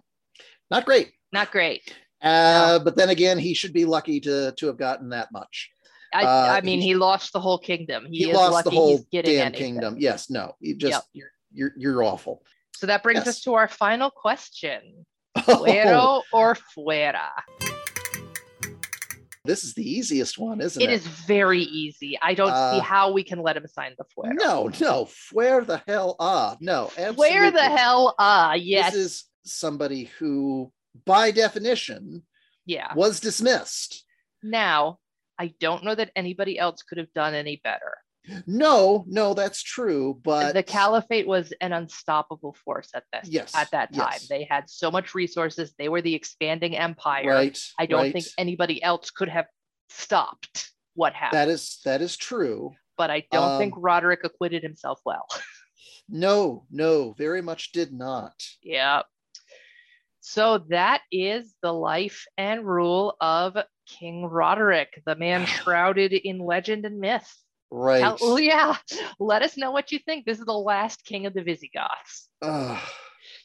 [0.71, 1.11] Not great.
[1.31, 1.93] Not great.
[2.21, 2.83] Uh, no.
[2.83, 5.69] But then again, he should be lucky to to have gotten that much.
[6.13, 8.05] I, uh, I mean, he lost the whole kingdom.
[8.09, 9.97] He, he lost the whole damn kingdom.
[9.99, 11.03] Yes, no, you just yep.
[11.13, 12.43] you're, you're you're awful.
[12.73, 13.27] So that brings yes.
[13.27, 15.05] us to our final question:
[15.37, 17.29] Fuero or fuera?
[19.45, 20.89] This is the easiest one, isn't it?
[20.89, 22.17] It is very easy.
[22.21, 24.33] I don't uh, see how we can let him sign the fuero.
[24.33, 25.09] No, no.
[25.31, 26.57] Where the hell ah?
[26.59, 26.91] No.
[27.15, 28.53] Where the hell ah?
[28.53, 28.93] Yes.
[28.93, 30.71] This is somebody who,
[31.05, 32.23] by definition,
[32.65, 34.03] yeah, was dismissed.
[34.41, 34.99] Now,
[35.37, 37.97] I don't know that anybody else could have done any better.
[38.47, 40.19] No, no, that's true.
[40.23, 44.09] But the caliphate was an unstoppable force at this yes, at that time.
[44.13, 44.27] Yes.
[44.27, 45.73] They had so much resources.
[45.77, 47.29] They were the expanding empire.
[47.29, 47.59] Right.
[47.79, 48.13] I don't right.
[48.13, 49.45] think anybody else could have
[49.89, 51.39] stopped what happened.
[51.39, 52.71] That is that is true.
[52.97, 55.27] But I don't um, think Roderic acquitted himself well.
[56.09, 58.33] no, no, very much did not.
[58.63, 59.01] Yeah.
[60.21, 66.85] So that is the life and rule of King Roderic, the man shrouded in legend
[66.85, 67.31] and myth.
[67.71, 68.03] Right.
[68.03, 68.75] How, oh, yeah.
[69.19, 70.25] Let us know what you think.
[70.25, 72.29] This is the last king of the Visigoths.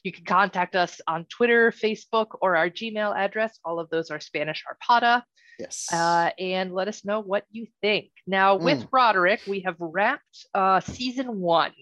[0.03, 3.59] You can contact us on Twitter, Facebook, or our Gmail address.
[3.65, 5.23] All of those are Spanish Arpada.
[5.59, 5.87] Yes.
[5.91, 8.09] Uh, and let us know what you think.
[8.25, 8.87] Now, with mm.
[8.91, 11.73] Roderic, we have wrapped uh, season one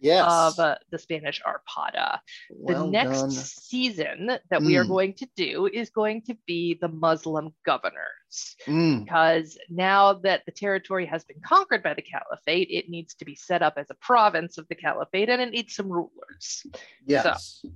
[0.00, 0.24] yes.
[0.26, 2.18] of uh, the Spanish Arpada.
[2.50, 3.30] Well the next done.
[3.30, 4.66] season that mm.
[4.66, 4.88] we are mm.
[4.88, 8.56] going to do is going to be the Muslim governors.
[8.66, 9.04] Mm.
[9.04, 13.34] Because now that the territory has been conquered by the caliphate, it needs to be
[13.34, 16.66] set up as a province of the caliphate and it needs some rulers.
[17.06, 17.60] Yes.
[17.62, 17.70] So,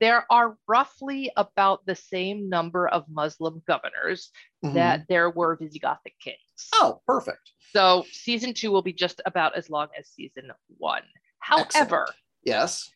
[0.00, 4.30] there are roughly about the same number of Muslim governors
[4.64, 4.74] mm-hmm.
[4.74, 6.68] that there were Visigothic kings.
[6.74, 7.52] Oh, perfect.
[7.72, 11.02] So season two will be just about as long as season one.
[11.44, 12.10] However, Excellent.
[12.42, 12.90] yes,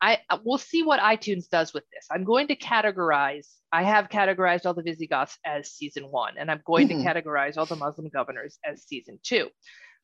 [0.00, 2.06] I we'll see what iTunes does with this.
[2.10, 3.46] I'm going to categorize.
[3.72, 7.02] I have categorized all the Visigoths as season one, and I'm going mm-hmm.
[7.02, 9.48] to categorize all the Muslim governors as season two.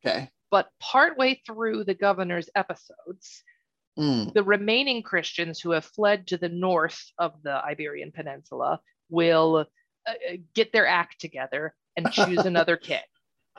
[0.04, 0.30] Okay.
[0.50, 3.42] But partway through the governors' episodes,
[3.98, 4.32] mm.
[4.34, 10.10] the remaining Christians who have fled to the north of the Iberian Peninsula will uh,
[10.10, 13.00] uh get their act together and choose another king.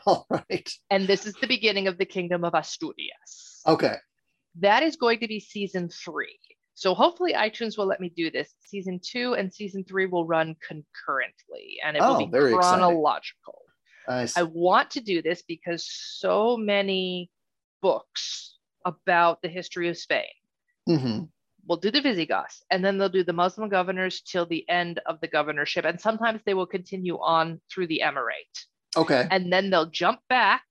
[0.05, 0.71] All right.
[0.91, 3.61] And this is the beginning of the kingdom of Asturias.
[3.65, 3.95] Okay.
[4.59, 6.39] That is going to be season three.
[6.73, 8.53] So hopefully iTunes will let me do this.
[8.65, 13.63] Season two and season three will run concurrently and it oh, will be chronological.
[14.07, 14.37] Nice.
[14.37, 17.29] I want to do this because so many
[17.81, 20.25] books about the history of Spain
[20.87, 21.19] hmm
[21.67, 25.19] We'll do the Visigoths, and then they'll do the Muslim governors till the end of
[25.19, 25.83] the governorship.
[25.83, 28.65] And sometimes they will continue on through the emirate.
[28.95, 29.27] Okay.
[29.29, 30.63] And then they'll jump back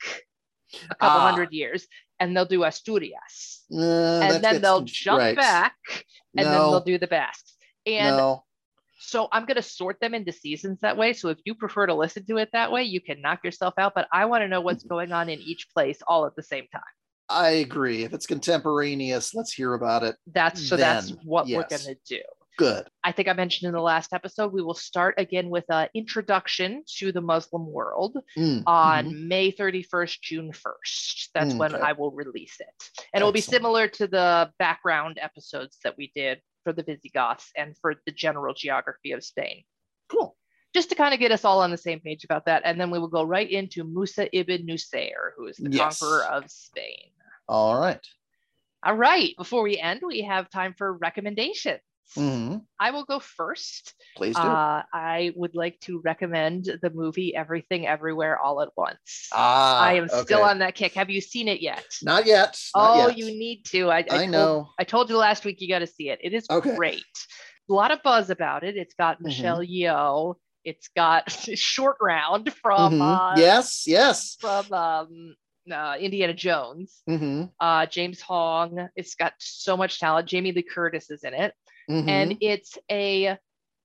[0.91, 1.30] a couple Ah.
[1.30, 1.87] hundred years
[2.21, 3.64] and they'll do Asturias.
[3.71, 5.37] And then they'll jump right.
[5.37, 5.75] back
[6.37, 7.55] and then they'll do the Basques.
[7.87, 8.45] And no.
[8.99, 11.12] so I'm going to sort them into seasons that way.
[11.12, 13.93] So if you prefer to listen to it that way, you can knock yourself out.
[13.95, 16.67] But I want to know what's going on in each place all at the same
[16.73, 16.83] time.
[17.29, 18.05] I agree.
[18.05, 20.17] If it's contemporaneous, let's hear about it.
[20.33, 22.23] That's so that's Then, what we're going to do.
[22.57, 22.88] Good.
[23.04, 26.84] I think I mentioned in the last episode, we will start again with an introduction
[26.98, 29.26] to the Muslim world Mm, on mhm.
[29.28, 31.30] May 31st, June 1st.
[31.34, 31.82] That's when Okay.
[31.84, 32.90] I will release it.
[33.12, 37.50] And it will be similar to the background episodes that we did for the Visigoths
[37.57, 39.64] and for the general geography of Spain.
[40.09, 40.36] Cool.
[40.74, 42.62] Just to kind of get us all on the same page about that.
[42.64, 45.98] And then we will go right into Musa ibn Nusayr, who is the Yes.
[46.00, 47.11] conqueror of Spain.
[47.48, 48.00] All right.
[48.82, 51.80] All right, before we end, we have time for recommendations.
[52.14, 52.64] Mhm.
[52.78, 53.94] I will go first.
[54.16, 54.42] Please do.
[54.42, 59.28] Uh, I would like to recommend the movie Everything Everywhere All at Once.
[59.32, 60.94] ah, I am still on that kick.
[60.94, 61.84] Have you seen it yet?
[62.02, 62.59] Not yet.
[62.74, 63.18] not oh, yet.
[63.18, 63.90] you need to.
[63.90, 64.68] I, I, I told, know.
[64.78, 66.20] I told you last week you got to see it.
[66.22, 66.74] It is Okay.
[66.76, 67.02] great.
[67.68, 68.76] A lot of buzz about it.
[68.76, 69.22] It's got Mhm.
[69.24, 70.34] Michelle Yeoh.
[70.64, 73.32] It's got Short Round from Mhm.
[73.32, 73.84] uh, yes.
[73.86, 74.36] Yes.
[74.40, 75.34] from um,
[75.70, 77.02] uh, Indiana Jones.
[77.07, 78.88] hmm Uh, James Hong.
[78.94, 80.28] It's got so much talent.
[80.28, 81.52] Jamie Lee Curtis is in it
[81.89, 83.39] hmm and it's a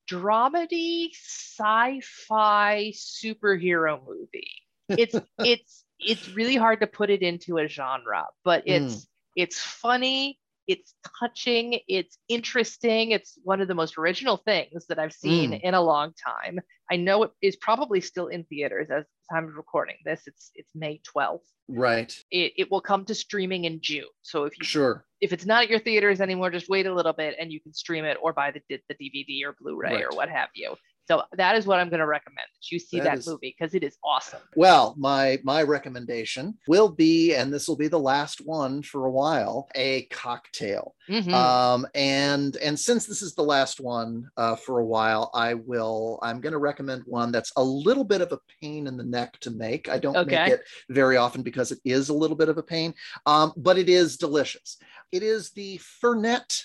[0.10, 4.52] dramedy sci-fi superhero movie.
[4.96, 10.40] It's it's it's really hard to put it into a genre, but it's it's funny,
[10.68, 13.12] it's touching, it's interesting.
[13.12, 15.62] It's one of the most original things that I've seen Mm.
[15.62, 16.60] in a long time.
[16.92, 20.22] I know it is probably still in theaters as the time of recording this.
[20.28, 21.40] It's it's May 12th.
[21.70, 22.14] right.
[22.32, 24.06] It, it will come to streaming in June.
[24.24, 25.06] So if you Sure.
[25.22, 27.74] if it's not at your theaters anymore, just wait a little bit and you can
[27.74, 30.04] stream it or buy the, the DVD or Blu-ray Right.
[30.04, 30.76] or what have you.
[31.12, 33.54] So that is what I'm going to recommend that you see That that, is- movie
[33.60, 34.40] because it is awesome.
[34.56, 39.12] Well, my my recommendation will be, and this will be the last one for a
[39.12, 40.96] while, a cocktail.
[41.10, 41.34] Mhm.
[41.34, 46.18] Um, and and since this is the last one uh, for a while, I will.
[46.22, 49.38] I'm going to recommend one that's a little bit of a pain in the neck
[49.42, 49.90] to make.
[49.90, 50.38] I don't Okay.
[50.38, 52.94] make it very often because it is a little bit of a pain,
[53.26, 54.78] um, but it is delicious.
[55.12, 56.64] It is the Fernet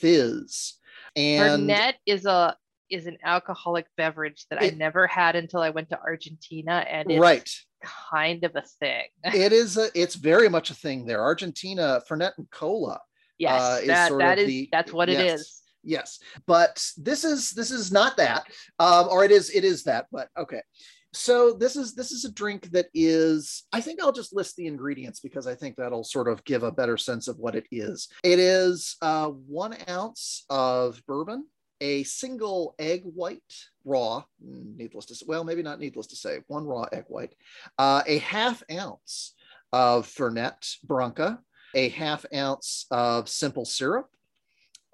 [0.00, 0.74] Fizz,
[1.16, 2.54] and Fernet is a
[2.90, 7.20] is an alcoholic beverage that I never had until I went to Argentina, and it's
[7.20, 7.50] right.
[8.10, 9.04] kind of a thing.
[9.24, 13.00] it is a it's very much a thing there argentina fernet and cola
[13.38, 15.40] yes, uh, is that sort that of is the- that's what it yes.
[15.40, 15.62] is.
[15.82, 18.44] yes but this is this is not that
[18.78, 20.62] um or it is it is that but okay
[21.12, 24.66] so this is this is a drink that is i think i'll just list the
[24.66, 28.08] ingredients because i think that'll sort of give a better sense of what it is
[28.22, 31.46] it is uh one ounce of bourbon
[31.80, 33.54] a single egg white
[33.84, 37.34] raw needless to say well maybe not needless to say one raw egg white
[37.78, 39.34] uh, a half ounce
[39.72, 41.38] of fernet branca
[41.74, 44.08] a half ounce of simple syrup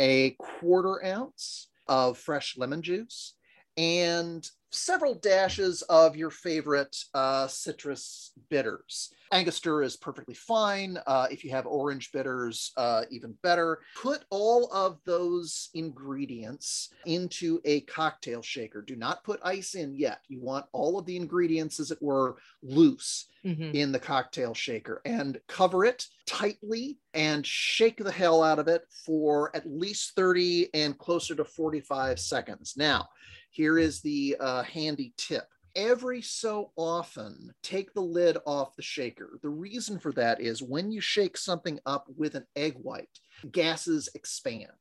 [0.00, 3.34] a quarter ounce of fresh lemon juice
[3.76, 9.12] and several dashes of your favorite uh, citrus bitters.
[9.32, 10.98] Angostura is perfectly fine.
[11.06, 13.80] Uh, if you have orange bitters, uh, even better.
[13.96, 18.82] Put all of those ingredients into a cocktail shaker.
[18.82, 20.20] Do not put ice in yet.
[20.28, 23.74] You want all of the ingredients, as it were, loose Mhm.
[23.74, 28.84] in the cocktail shaker and cover it tightly and shake the hell out of it
[29.04, 32.74] for at least 30 and closer to 45 seconds.
[32.76, 33.08] Now,
[33.52, 35.44] here is the uh, handy tip.
[35.76, 39.38] Every so often, take the lid off the shaker.
[39.42, 43.08] The reason for that is when you shake something up with an egg white,
[43.50, 44.72] gases expand.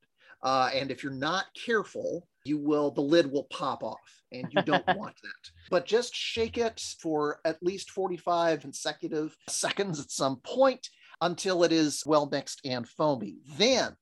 [0.41, 3.99] Uh, and if you're not careful, you will the lid will pop off,
[4.31, 5.51] and you don't want that.
[5.69, 10.87] But just shake it for at least 45 consecutive seconds at some point
[11.19, 13.35] until it is well mixed and foamy.
[13.57, 13.95] Then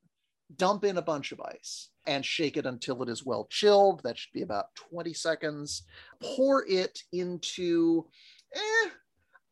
[0.56, 4.02] dump in a bunch of ice and shake it until it is well chilled.
[4.04, 5.84] That should be about 20 seconds.
[6.22, 8.08] Pour it into,
[8.54, 8.89] eh,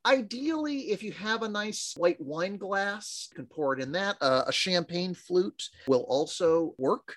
[0.05, 4.17] ideally, if you have a nice white wine glass, you can pour it in that.
[4.21, 7.15] Uh, a champagne flute will also work.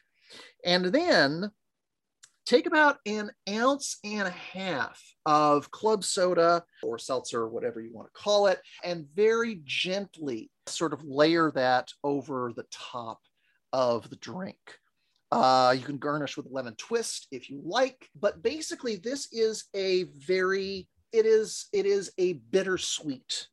[0.64, 1.51] And then
[2.45, 8.12] take about an ounce and a half of club soda or seltzer, whatever you want
[8.12, 13.20] to call it, and very gently sort of layer that over the top
[13.73, 14.59] of the drink.
[15.33, 20.05] Uh, you can garnish with lemon twist if you like, but basically this is a
[20.16, 23.47] very it is it is a bittersweet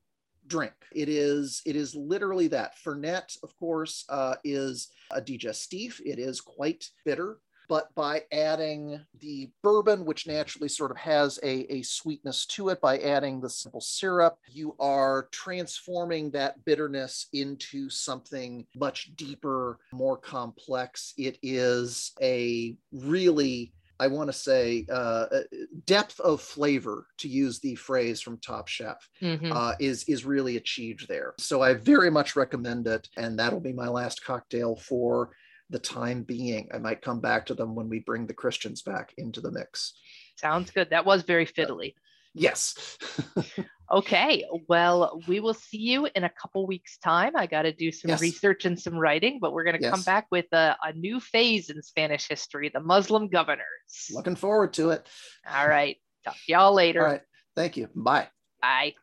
[0.47, 0.73] drink.
[0.93, 2.73] It is it is literally that.
[2.83, 5.99] Fernet, of course, uh, is a digestif.
[6.03, 7.37] It is quite bitter
[7.67, 12.81] but by adding the bourbon, which naturally sort of has a, a sweetness to it,
[12.81, 20.17] by adding the simple syrup, you are transforming that bitterness into something much deeper, more
[20.17, 21.13] complex.
[21.17, 25.41] It is a really I want to say uh, uh,
[25.85, 29.51] depth of flavor, to use the phrase from Top Chef, mm-hmm.
[29.51, 31.33] uh, is is really achieved there.
[31.39, 35.31] So I very much recommend it, and that'll be my last cocktail for
[35.69, 36.69] the time being.
[36.73, 39.93] I might come back to them when we bring the Christians back into the mix.
[40.37, 40.89] Sounds good.
[40.89, 41.93] That was very fiddly.
[42.33, 42.97] Yes.
[43.91, 44.45] okay.
[44.67, 47.35] Well, we will see you in a couple weeks' time.
[47.35, 48.21] I got to do some yes.
[48.21, 49.91] research and some writing, but we're going to yes.
[49.91, 54.09] come back with a, a new phase in Spanish history the Muslim governors.
[54.11, 55.07] Looking forward to it.
[55.51, 55.97] All right.
[56.23, 57.05] Talk to y'all later.
[57.05, 57.21] All right.
[57.55, 57.89] Thank you.
[57.95, 58.27] Bye.
[58.61, 58.93] Bye.